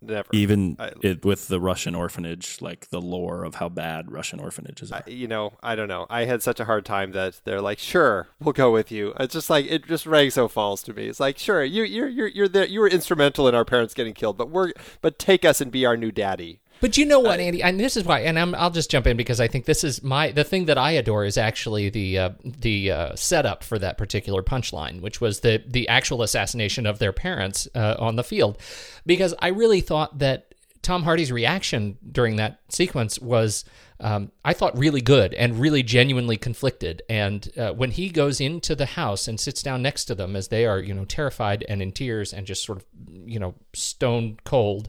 [0.01, 0.28] Never.
[0.32, 4.92] even I- it, with the Russian orphanage, like the lore of how bad Russian orphanages
[4.92, 5.03] are.
[5.07, 6.07] I- you know, I don't know.
[6.09, 9.34] I had such a hard time that they're like, "Sure, we'll go with you." It's
[9.34, 11.09] just like it just rang so false to me.
[11.09, 12.66] It's like, "Sure, you you're you're you're there.
[12.66, 15.84] You were instrumental in our parents getting killed, but we're but take us and be
[15.84, 18.70] our new daddy." But you know what, Andy, and this is why, and I'm, I'll
[18.70, 21.37] just jump in because I think this is my the thing that I adore is
[21.37, 26.22] actually the uh, the uh, setup for that particular punchline, which was the the actual
[26.22, 28.59] assassination of their parents uh, on the field,
[29.07, 33.64] because I really thought that Tom Hardy's reaction during that sequence was.
[34.01, 37.03] Um, I thought really good and really genuinely conflicted.
[37.11, 40.47] And uh, when he goes into the house and sits down next to them as
[40.47, 42.85] they are, you know, terrified and in tears and just sort of,
[43.26, 44.89] you know, stone cold,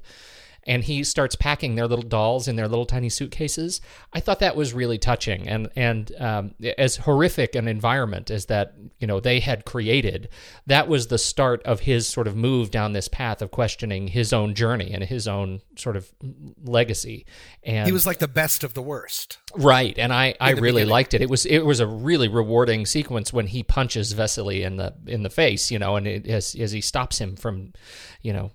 [0.65, 3.81] and he starts packing their little dolls in their little tiny suitcases.
[4.13, 8.75] I thought that was really touching, and and um, as horrific an environment as that
[8.99, 10.29] you know they had created,
[10.67, 14.33] that was the start of his sort of move down this path of questioning his
[14.33, 16.11] own journey and his own sort of
[16.63, 17.25] legacy.
[17.63, 19.37] And He was like the best of the worst.
[19.55, 20.89] Right, and I, I really beginning.
[20.89, 21.21] liked it.
[21.21, 25.23] It was it was a really rewarding sequence when he punches Vasili in the in
[25.23, 27.73] the face, you know, and it, as as he stops him from,
[28.21, 28.51] you know,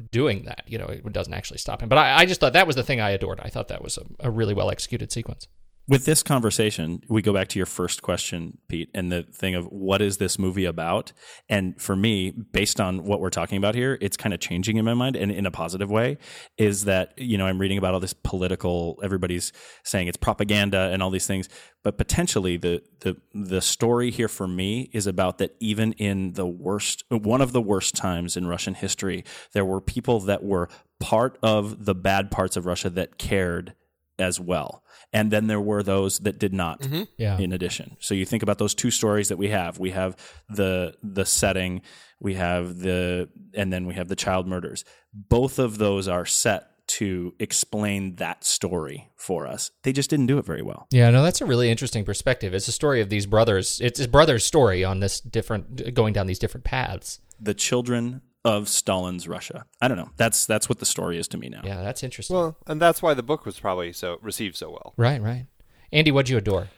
[0.00, 0.62] doing that.
[0.66, 1.88] You know, it doesn't actually stop him.
[1.88, 3.40] But I, I just thought that was the thing I adored.
[3.42, 5.46] I thought that was a, a really well executed sequence.
[5.90, 9.64] With this conversation, we go back to your first question, Pete, and the thing of
[9.72, 11.12] what is this movie about?
[11.48, 14.84] And for me, based on what we're talking about here, it's kind of changing in
[14.84, 16.18] my mind and in a positive way.
[16.56, 21.02] Is that, you know, I'm reading about all this political, everybody's saying it's propaganda and
[21.02, 21.48] all these things.
[21.82, 26.46] But potentially the the the story here for me is about that even in the
[26.46, 29.24] worst one of the worst times in Russian history,
[29.54, 30.68] there were people that were
[31.00, 33.74] part of the bad parts of Russia that cared
[34.20, 34.84] as well.
[35.12, 37.02] And then there were those that did not mm-hmm.
[37.16, 37.38] Yeah.
[37.38, 37.96] in addition.
[38.00, 39.78] So you think about those two stories that we have.
[39.78, 40.16] We have
[40.48, 41.82] the the setting,
[42.20, 44.84] we have the and then we have the child murders.
[45.12, 49.70] Both of those are set to explain that story for us.
[49.84, 50.88] They just didn't do it very well.
[50.90, 52.52] Yeah, no, that's a really interesting perspective.
[52.52, 53.80] It's a story of these brothers.
[53.80, 57.20] It's his brother's story on this different going down these different paths.
[57.40, 59.64] The children of Stalin's Russia.
[59.80, 60.10] I don't know.
[60.16, 61.60] That's that's what the story is to me now.
[61.64, 62.36] Yeah, that's interesting.
[62.36, 64.94] Well, and that's why the book was probably so received so well.
[64.96, 65.46] right, right.
[65.92, 66.68] Andy, what'd you adore?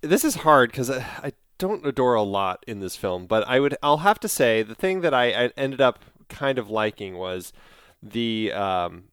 [0.00, 3.60] This is hard because I, I don't adore a lot in this film, but I
[3.60, 7.18] would I'll have to say the thing that I, I ended up kind of liking
[7.18, 7.52] was
[8.02, 9.04] the um,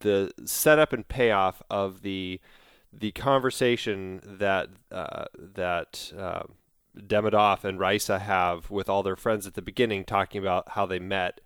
[0.00, 2.40] the setup and payoff of the
[2.92, 6.42] the conversation that uh, that uh,
[6.96, 10.98] Demidov and Raisa have with all their friends at the beginning, talking about how they
[10.98, 11.40] met,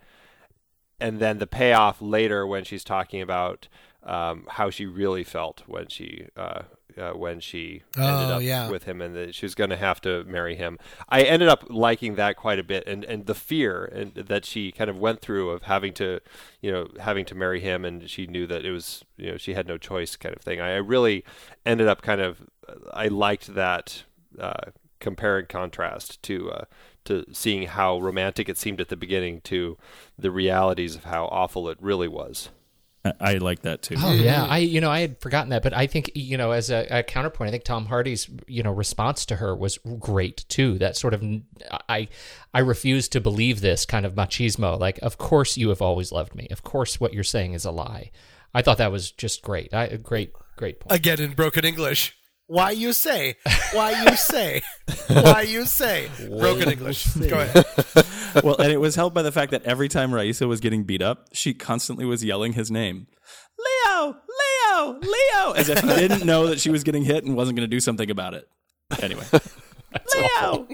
[1.01, 3.69] and then the payoff later when she's talking about
[4.05, 6.63] um, how she really felt when she uh,
[6.97, 8.69] uh, when she ended Oh, up yeah.
[8.69, 10.79] with him and that she was going to have to marry him.
[11.09, 14.73] I ended up liking that quite a bit, and and the fear and that she
[14.73, 16.21] kind of went through of having to,
[16.61, 19.55] you know, having to marry him, and she knew that it was, you know, she
[19.55, 20.61] had no choice, kind of thing.
[20.61, 21.25] I, I really
[21.67, 22.43] ended up kind of,
[22.93, 24.05] I liked that
[24.41, 24.71] uh,
[25.01, 26.51] compare and contrast to.
[26.51, 26.65] Uh,
[27.09, 29.77] to seeing how romantic it seemed at the beginning to
[30.19, 32.51] the realities of how awful it really was.
[33.05, 33.97] I, I like that too.
[33.99, 36.71] Oh yeah, I you know I had forgotten that, but I think you know as
[36.71, 40.79] a, a counterpoint, I think Tom Hardy's you know response to her was great too.
[40.79, 41.23] That sort of
[41.89, 42.09] I
[42.53, 44.79] I refuse to believe this kind of machismo.
[44.79, 46.49] Like, of course you have always loved me.
[46.51, 48.11] Of course what you're saying is a lie.
[48.53, 49.73] I thought that was just great.
[49.73, 50.95] I great great point.
[50.99, 52.18] Again in broken English.
[52.49, 53.37] Why you say?
[53.73, 54.63] Why you say?
[55.09, 56.09] Why you say?
[56.29, 57.05] Broken English.
[57.15, 57.65] Go ahead.
[58.43, 61.03] well, and it was helped by the fact that every time Raisa was getting beat
[61.03, 63.07] up, she constantly was yelling his name.
[63.59, 64.17] Leo,
[64.75, 67.69] Leo, Leo, as if he didn't know that she was getting hit and wasn't going
[67.69, 68.49] to do something about it.
[69.03, 69.25] Anyway,
[70.15, 70.69] Leo,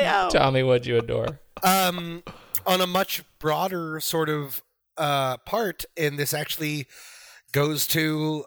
[0.00, 0.28] Leo.
[0.30, 1.40] Tommy, what'd you adore?
[1.64, 2.22] um,
[2.64, 4.62] on a much broader sort of
[4.96, 6.86] uh, part, and this actually
[7.52, 8.44] goes to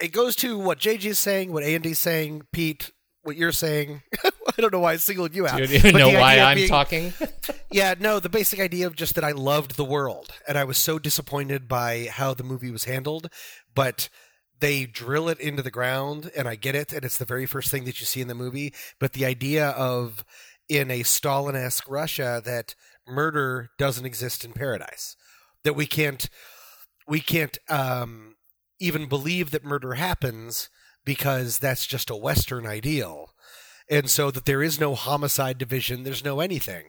[0.00, 2.90] it goes to what JJ is saying, what Andy's saying, Pete,
[3.22, 4.02] what you're saying.
[4.24, 5.58] I don't know why I singled you out.
[5.58, 7.12] You even know why I'm being- talking?
[7.70, 10.78] Yeah, no, the basic idea of just that I loved the world, and I was
[10.78, 13.28] so disappointed by how the movie was handled,
[13.74, 14.08] but.
[14.60, 17.70] They drill it into the ground, and I get it, and it's the very first
[17.70, 18.74] thing that you see in the movie.
[18.98, 20.24] But the idea of
[20.68, 22.74] in a Stalin-esque Russia that
[23.06, 25.14] murder doesn't exist in paradise,
[25.62, 26.28] that we can't
[27.06, 28.34] we can't um,
[28.80, 30.68] even believe that murder happens
[31.04, 33.34] because that's just a Western ideal,
[33.90, 36.84] and so that there is no homicide division, there's no anything.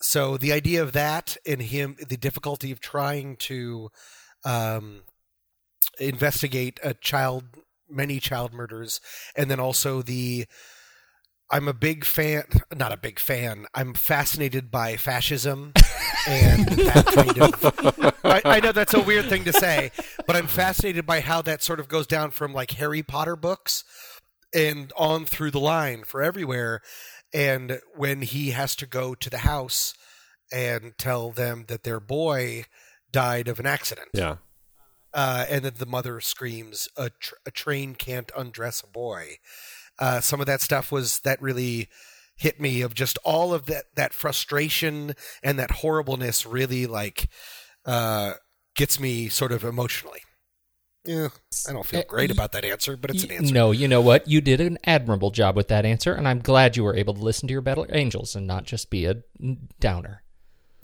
[0.00, 3.90] So the idea of that and him, the difficulty of trying to
[4.44, 5.02] um,
[5.98, 7.44] investigate a child,
[7.90, 9.00] many child murders,
[9.36, 10.46] and then also the.
[11.50, 12.44] I'm a big fan,
[12.76, 13.66] not a big fan.
[13.74, 15.72] I'm fascinated by fascism
[16.28, 18.14] and that kind of.
[18.24, 19.90] I, I know that's a weird thing to say,
[20.26, 23.84] but I'm fascinated by how that sort of goes down from like Harry Potter books
[24.54, 26.82] and on through the line for everywhere.
[27.32, 29.94] And when he has to go to the house
[30.52, 32.64] and tell them that their boy
[33.10, 34.36] died of an accident Yeah.
[35.14, 39.36] uh, and then the mother screams, "A, tr- a train can't undress a boy."
[39.98, 41.88] Uh, some of that stuff was that really
[42.36, 47.28] hit me of just all of that that frustration and that horribleness really like
[47.84, 48.34] uh,
[48.76, 50.20] gets me sort of emotionally.
[51.04, 51.28] Yeah,
[51.66, 53.54] I don't feel Uh, great about that answer, but it's an answer.
[53.54, 54.28] No, you know what?
[54.28, 57.20] You did an admirable job with that answer, and I'm glad you were able to
[57.20, 59.22] listen to your battle angels and not just be a
[59.80, 60.22] downer.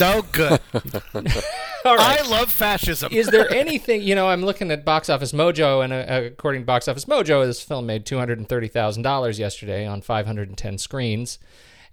[0.00, 0.60] Oh, good.
[1.84, 2.20] All right.
[2.20, 3.12] I love fascism.
[3.12, 4.28] Is there anything you know?
[4.28, 7.86] I'm looking at Box Office Mojo, and uh, according to Box Office Mojo, this film
[7.86, 11.38] made two hundred and thirty thousand dollars yesterday on five hundred and ten screens,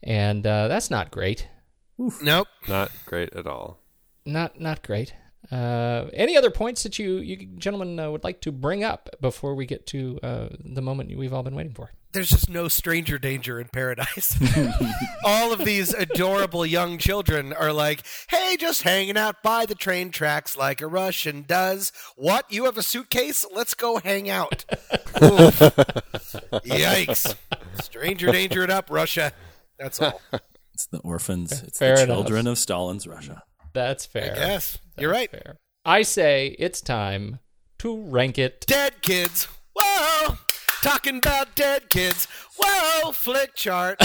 [0.01, 1.47] and uh, that's not great.
[2.21, 2.47] nope.
[2.67, 3.79] Not great at all.
[4.25, 5.13] Not not great.
[5.51, 9.55] Uh, any other points that you you gentlemen uh, would like to bring up before
[9.55, 11.91] we get to uh, the moment we've all been waiting for?
[12.13, 14.37] there's just no stranger danger in paradise.
[15.23, 20.11] All of these adorable young children are like, hey, just hanging out by the train
[20.11, 21.91] tracks like a Russian does.
[22.15, 22.51] What?
[22.51, 23.45] You have a suitcase?
[23.53, 24.65] Let's go hang out.
[26.65, 27.35] Yikes.
[27.81, 29.31] Stranger danger it up, Russia.
[29.79, 30.21] That's all.
[30.73, 31.61] It's the orphans.
[31.63, 32.15] It's Fair the enough.
[32.17, 33.43] children of Stalin's Russia.
[33.73, 34.33] That's fair.
[34.35, 35.29] Yes, you're right.
[35.29, 35.57] Fair.
[35.85, 37.39] I say it's time
[37.79, 38.65] to rank it.
[38.67, 39.47] Dead kids.
[39.75, 40.35] Whoa.
[40.83, 42.27] Talking about dead kids.
[42.57, 43.97] Whoa, Flickchart.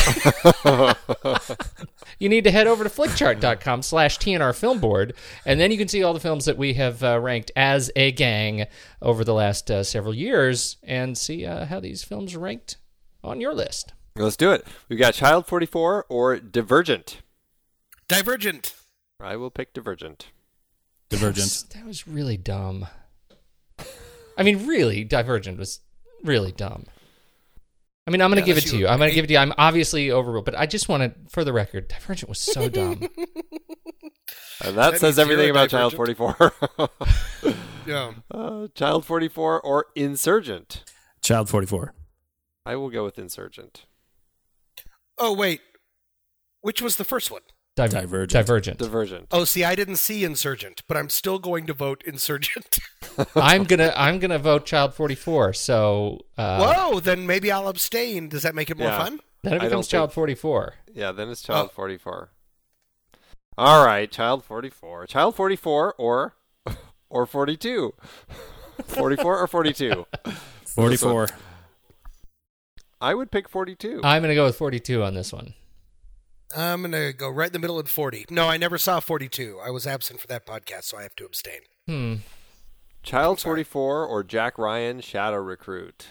[2.19, 5.15] You need to head over to flickchart.com slash TNR Film Board,
[5.45, 8.11] and then you can see all the films that we have uh, ranked as a
[8.13, 8.67] gang
[9.03, 12.79] over the last uh, several years and see uh, how these films ranked
[13.23, 13.93] on your list.
[14.15, 14.67] Let's do it.
[14.89, 17.21] We've got Child 44 or Divergent.
[18.09, 18.73] Divergent.
[19.21, 20.27] I will pick Divergent.
[21.09, 21.65] Divergent.
[21.75, 22.87] That was really dumb.
[24.39, 25.81] I mean, really, Divergent was
[26.23, 26.85] really dumb.
[28.07, 28.89] I mean, I'm going to Yeah, give it to you you.
[28.89, 29.39] I'm going to give it to you.
[29.39, 33.09] I'm obviously overruled, but I just want to, for the record, Divergent was so dumb.
[34.65, 36.53] And that, That says everything you're a about Child 44.
[37.87, 38.15] Yeah.
[38.33, 40.83] uh, Child 44 or Insurgent?
[41.23, 41.95] Child 44.
[42.65, 43.85] I will go with Insurgent.
[45.19, 45.61] Oh wait,
[46.63, 47.43] which was the first one?
[47.77, 48.31] Diver- Divergent.
[48.31, 48.79] Divergent.
[48.79, 49.27] Divergent.
[49.31, 52.79] Oh, see, I didn't see Insurgent, but I'm still going to vote Insurgent.
[53.37, 55.53] I'm gonna I'm gonna vote Child 44.
[55.53, 58.29] So uh, Whoa, then maybe I'll abstain.
[58.29, 58.99] Does that make it more Yeah.
[59.05, 59.21] fun?
[59.43, 60.75] then it I don't becomes Child think- 44.
[60.95, 61.75] Yeah, then it's Child Oh.
[61.75, 62.31] 44.
[63.59, 65.07] All right, Child 44.
[65.07, 66.35] Child 44 or
[67.11, 67.95] or 42.
[68.85, 70.07] 44 or 42.
[70.65, 71.29] 44.
[73.01, 74.01] I would pick 42.
[74.03, 75.53] I'm gonna go with 42 on this one.
[76.55, 78.27] I'm gonna go right in the middle at 40.
[78.31, 79.59] No, I never saw 42.
[79.65, 81.61] I was absent for that podcast, so I have to abstain.
[81.87, 82.15] Hmm.
[83.03, 86.09] Child 44 or Jack Ryan Shadow Recruit.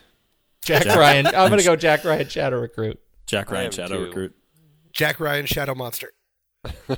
[0.64, 1.28] Jack, Jack- Ryan.
[1.28, 3.00] I'm gonna go Jack Ryan Shadow Recruit.
[3.28, 4.06] Jack Ryan Shadow too.
[4.06, 4.36] Recruit.
[4.94, 6.12] Jack Ryan, Shadow Monster.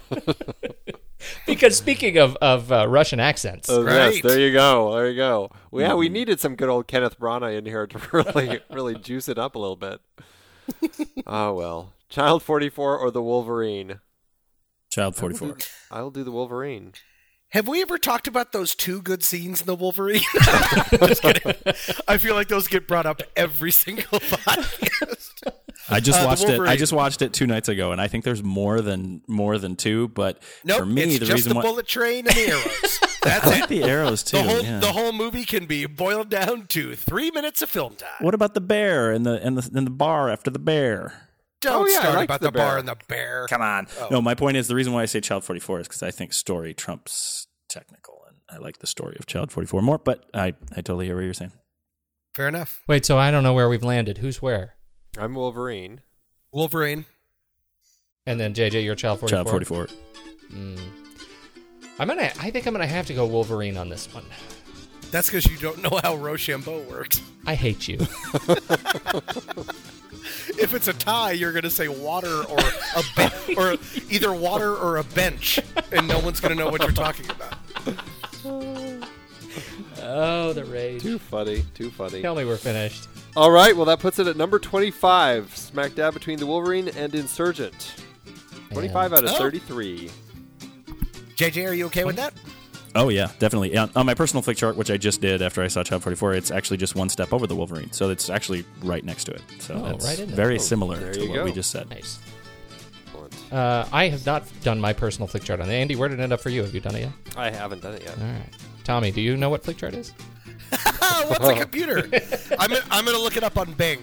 [1.47, 4.23] Because speaking of of uh, Russian accents, Oh, yes, Right.
[4.23, 4.93] there you go.
[4.93, 5.49] There you go.
[5.71, 5.97] Well, yeah, Mm-hmm.
[5.99, 9.55] we needed some good old Kenneth Branagh in here to really, really juice it up
[9.55, 9.99] a little bit.
[11.25, 13.99] oh well, Child 44 or the Wolverine.
[14.89, 15.57] Child 44.
[15.91, 16.93] I'll do the Wolverine.
[17.51, 20.21] Have we ever talked about those two good scenes in the Wolverine?
[20.91, 21.53] Just kidding.
[22.07, 25.31] I feel like those get brought up every single podcast.
[25.89, 26.59] I just Uh, watched it.
[26.59, 29.77] I just watched it two nights ago, and I think there's more than more than
[29.77, 30.09] two.
[30.09, 32.99] But Nope, for me, it's the just reason the why bullet train and the arrows.
[33.23, 33.69] That's I like it.
[33.69, 34.35] the arrows too.
[34.37, 34.79] The whole yeah.
[34.79, 38.09] the whole movie can be boiled down to three minutes of film time.
[38.19, 41.26] What about the bear and the and the and the bar after the bear?
[41.61, 43.47] Don't Oh, yeah, start about the the, bar and the bear.
[43.49, 43.87] Come on.
[43.99, 44.07] Oh.
[44.11, 46.33] No, my point is the reason why I say Child 44 is because I think
[46.33, 49.97] story trumps technical, and I like the story of Child 44 more.
[49.97, 51.53] But I I totally hear what you're saying.
[52.35, 52.81] Fair enough.
[52.87, 53.05] wait.
[53.05, 54.19] So I don't know where we've landed.
[54.19, 54.75] Who's where?
[55.17, 56.01] I'm Wolverine.
[56.51, 57.05] Wolverine.
[58.27, 59.37] And then JJ, you're Child 44.
[59.37, 59.87] Child 44.
[60.51, 60.75] Hmm.
[61.99, 62.31] I'm gonna.
[62.39, 64.25] I think I'm gonna have to go Wolverine on this one.
[65.09, 67.21] That's because you don't know how Rochambeau works.
[67.47, 67.97] I hate you.
[70.59, 73.03] If it's a tie, you're going to say water or a
[73.45, 73.75] be- or
[74.09, 75.59] either water or a bench,
[75.91, 77.55] and no one's going to know what you're talking about.
[80.01, 81.01] oh, the rage.
[81.01, 81.63] Too funny.
[81.73, 82.21] Too funny.
[82.21, 83.07] Tell me we're finished.
[83.35, 87.13] All right, well, that puts it at number 25, smack dab between the Wolverine and
[87.13, 87.93] Insurgent.
[88.71, 89.37] 25 out of Oh.
[89.37, 90.09] 33.
[91.35, 92.33] JJ, are you okay with that?
[92.95, 93.73] Oh yeah, definitely.
[93.73, 96.51] Yeah, on my personal Flickchart, which I just did after I saw Child 44, it's
[96.51, 99.41] actually just one step over the Wolverine, so it's actually right next to it.
[99.59, 100.35] So Oh, it's right in there.
[100.35, 101.43] very Oh, similar there to what go.
[101.45, 101.89] we just said.
[101.89, 102.19] Nice.
[103.51, 105.73] Uh, I have not done my personal Flickchart on it.
[105.73, 106.63] Andy, where did it end up for you?
[106.63, 107.11] Have you done it yet?
[107.35, 108.17] I haven't done it yet.
[108.17, 108.49] All right.
[108.83, 110.11] Tommy, do you know what Flickchart is?
[111.29, 111.99] What's a computer?
[112.59, 113.99] I'm gonna, I'm going to look it up on Bing.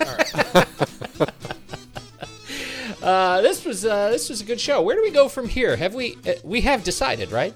[0.00, 0.66] All right.
[3.02, 4.82] Uh, this was uh, this was a good show.
[4.82, 5.74] Where do we go from here?
[5.74, 7.54] Have we uh, we have decided, right?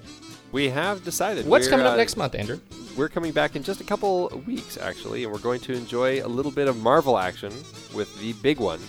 [0.55, 1.45] We have decided.
[1.45, 2.61] What's we're, coming up uh, next month, Andrew?
[2.95, 6.29] We're coming back in just a couple weeks, actually, and we're going to enjoy a
[6.29, 7.51] little bit of Marvel action
[7.93, 8.79] with the big one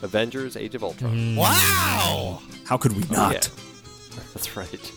[0.00, 1.36] Avengers Age of Ultron.
[1.36, 2.40] Wow!
[2.66, 3.32] How could we Oh, not?
[3.34, 3.40] yeah.
[4.32, 4.92] That's right.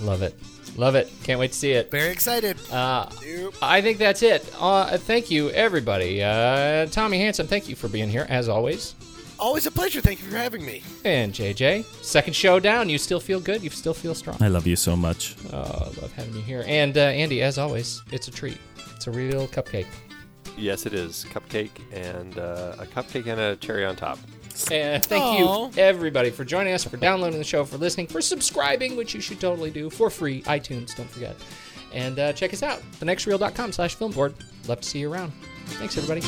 [0.00, 0.34] Love it,
[0.76, 1.12] love it.
[1.22, 1.92] Can't wait to see it.
[1.92, 2.56] Very excited.
[2.72, 3.08] Uh,
[3.62, 4.52] I think that's it.
[4.58, 6.24] Uh, thank you, everybody.
[6.24, 8.96] Uh, Tommy Hanson, thank you for being here as always.
[9.38, 10.00] Always a pleasure.
[10.00, 10.82] Thank you for having me.
[11.04, 12.88] And JJ, second show down.
[12.88, 13.62] You still feel good.
[13.62, 14.36] You still feel strong.
[14.40, 15.36] I love you so much.
[15.52, 16.64] Oh, I love having you here.
[16.66, 18.58] And uh, Andy, as always, it's a treat.
[18.94, 19.86] It's a real cupcake.
[20.56, 21.26] Yes, it is.
[21.30, 24.18] Cupcake and uh, a cupcake and a cherry on top.
[24.70, 25.38] And thank Aw.
[25.38, 29.20] you, everybody, for joining us, for downloading the show, for listening, for subscribing, which you
[29.20, 30.40] should totally do for free.
[30.42, 31.36] iTunes, don't forget.
[31.92, 34.34] And uh, check us out, thenextreel.com slash filmboard.
[34.66, 35.32] Love to see you around.
[35.66, 36.22] Thanks, everybody.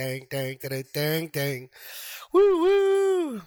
[0.00, 1.68] Dang, dang, dang, dang, dang.
[2.32, 3.42] Woo, woo.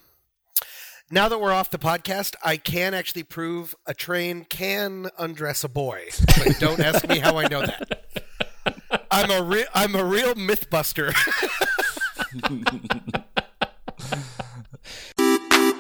[1.10, 5.68] Now that we're off the podcast, I can actually prove a train can undress a
[5.68, 6.10] boy.
[6.38, 8.04] But don't ask me how I know that.
[9.10, 11.16] I'm a re- I'm a real mythbuster.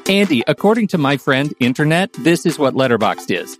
[0.09, 3.59] Andy, according to my friend Internet, this is what Letterboxd is.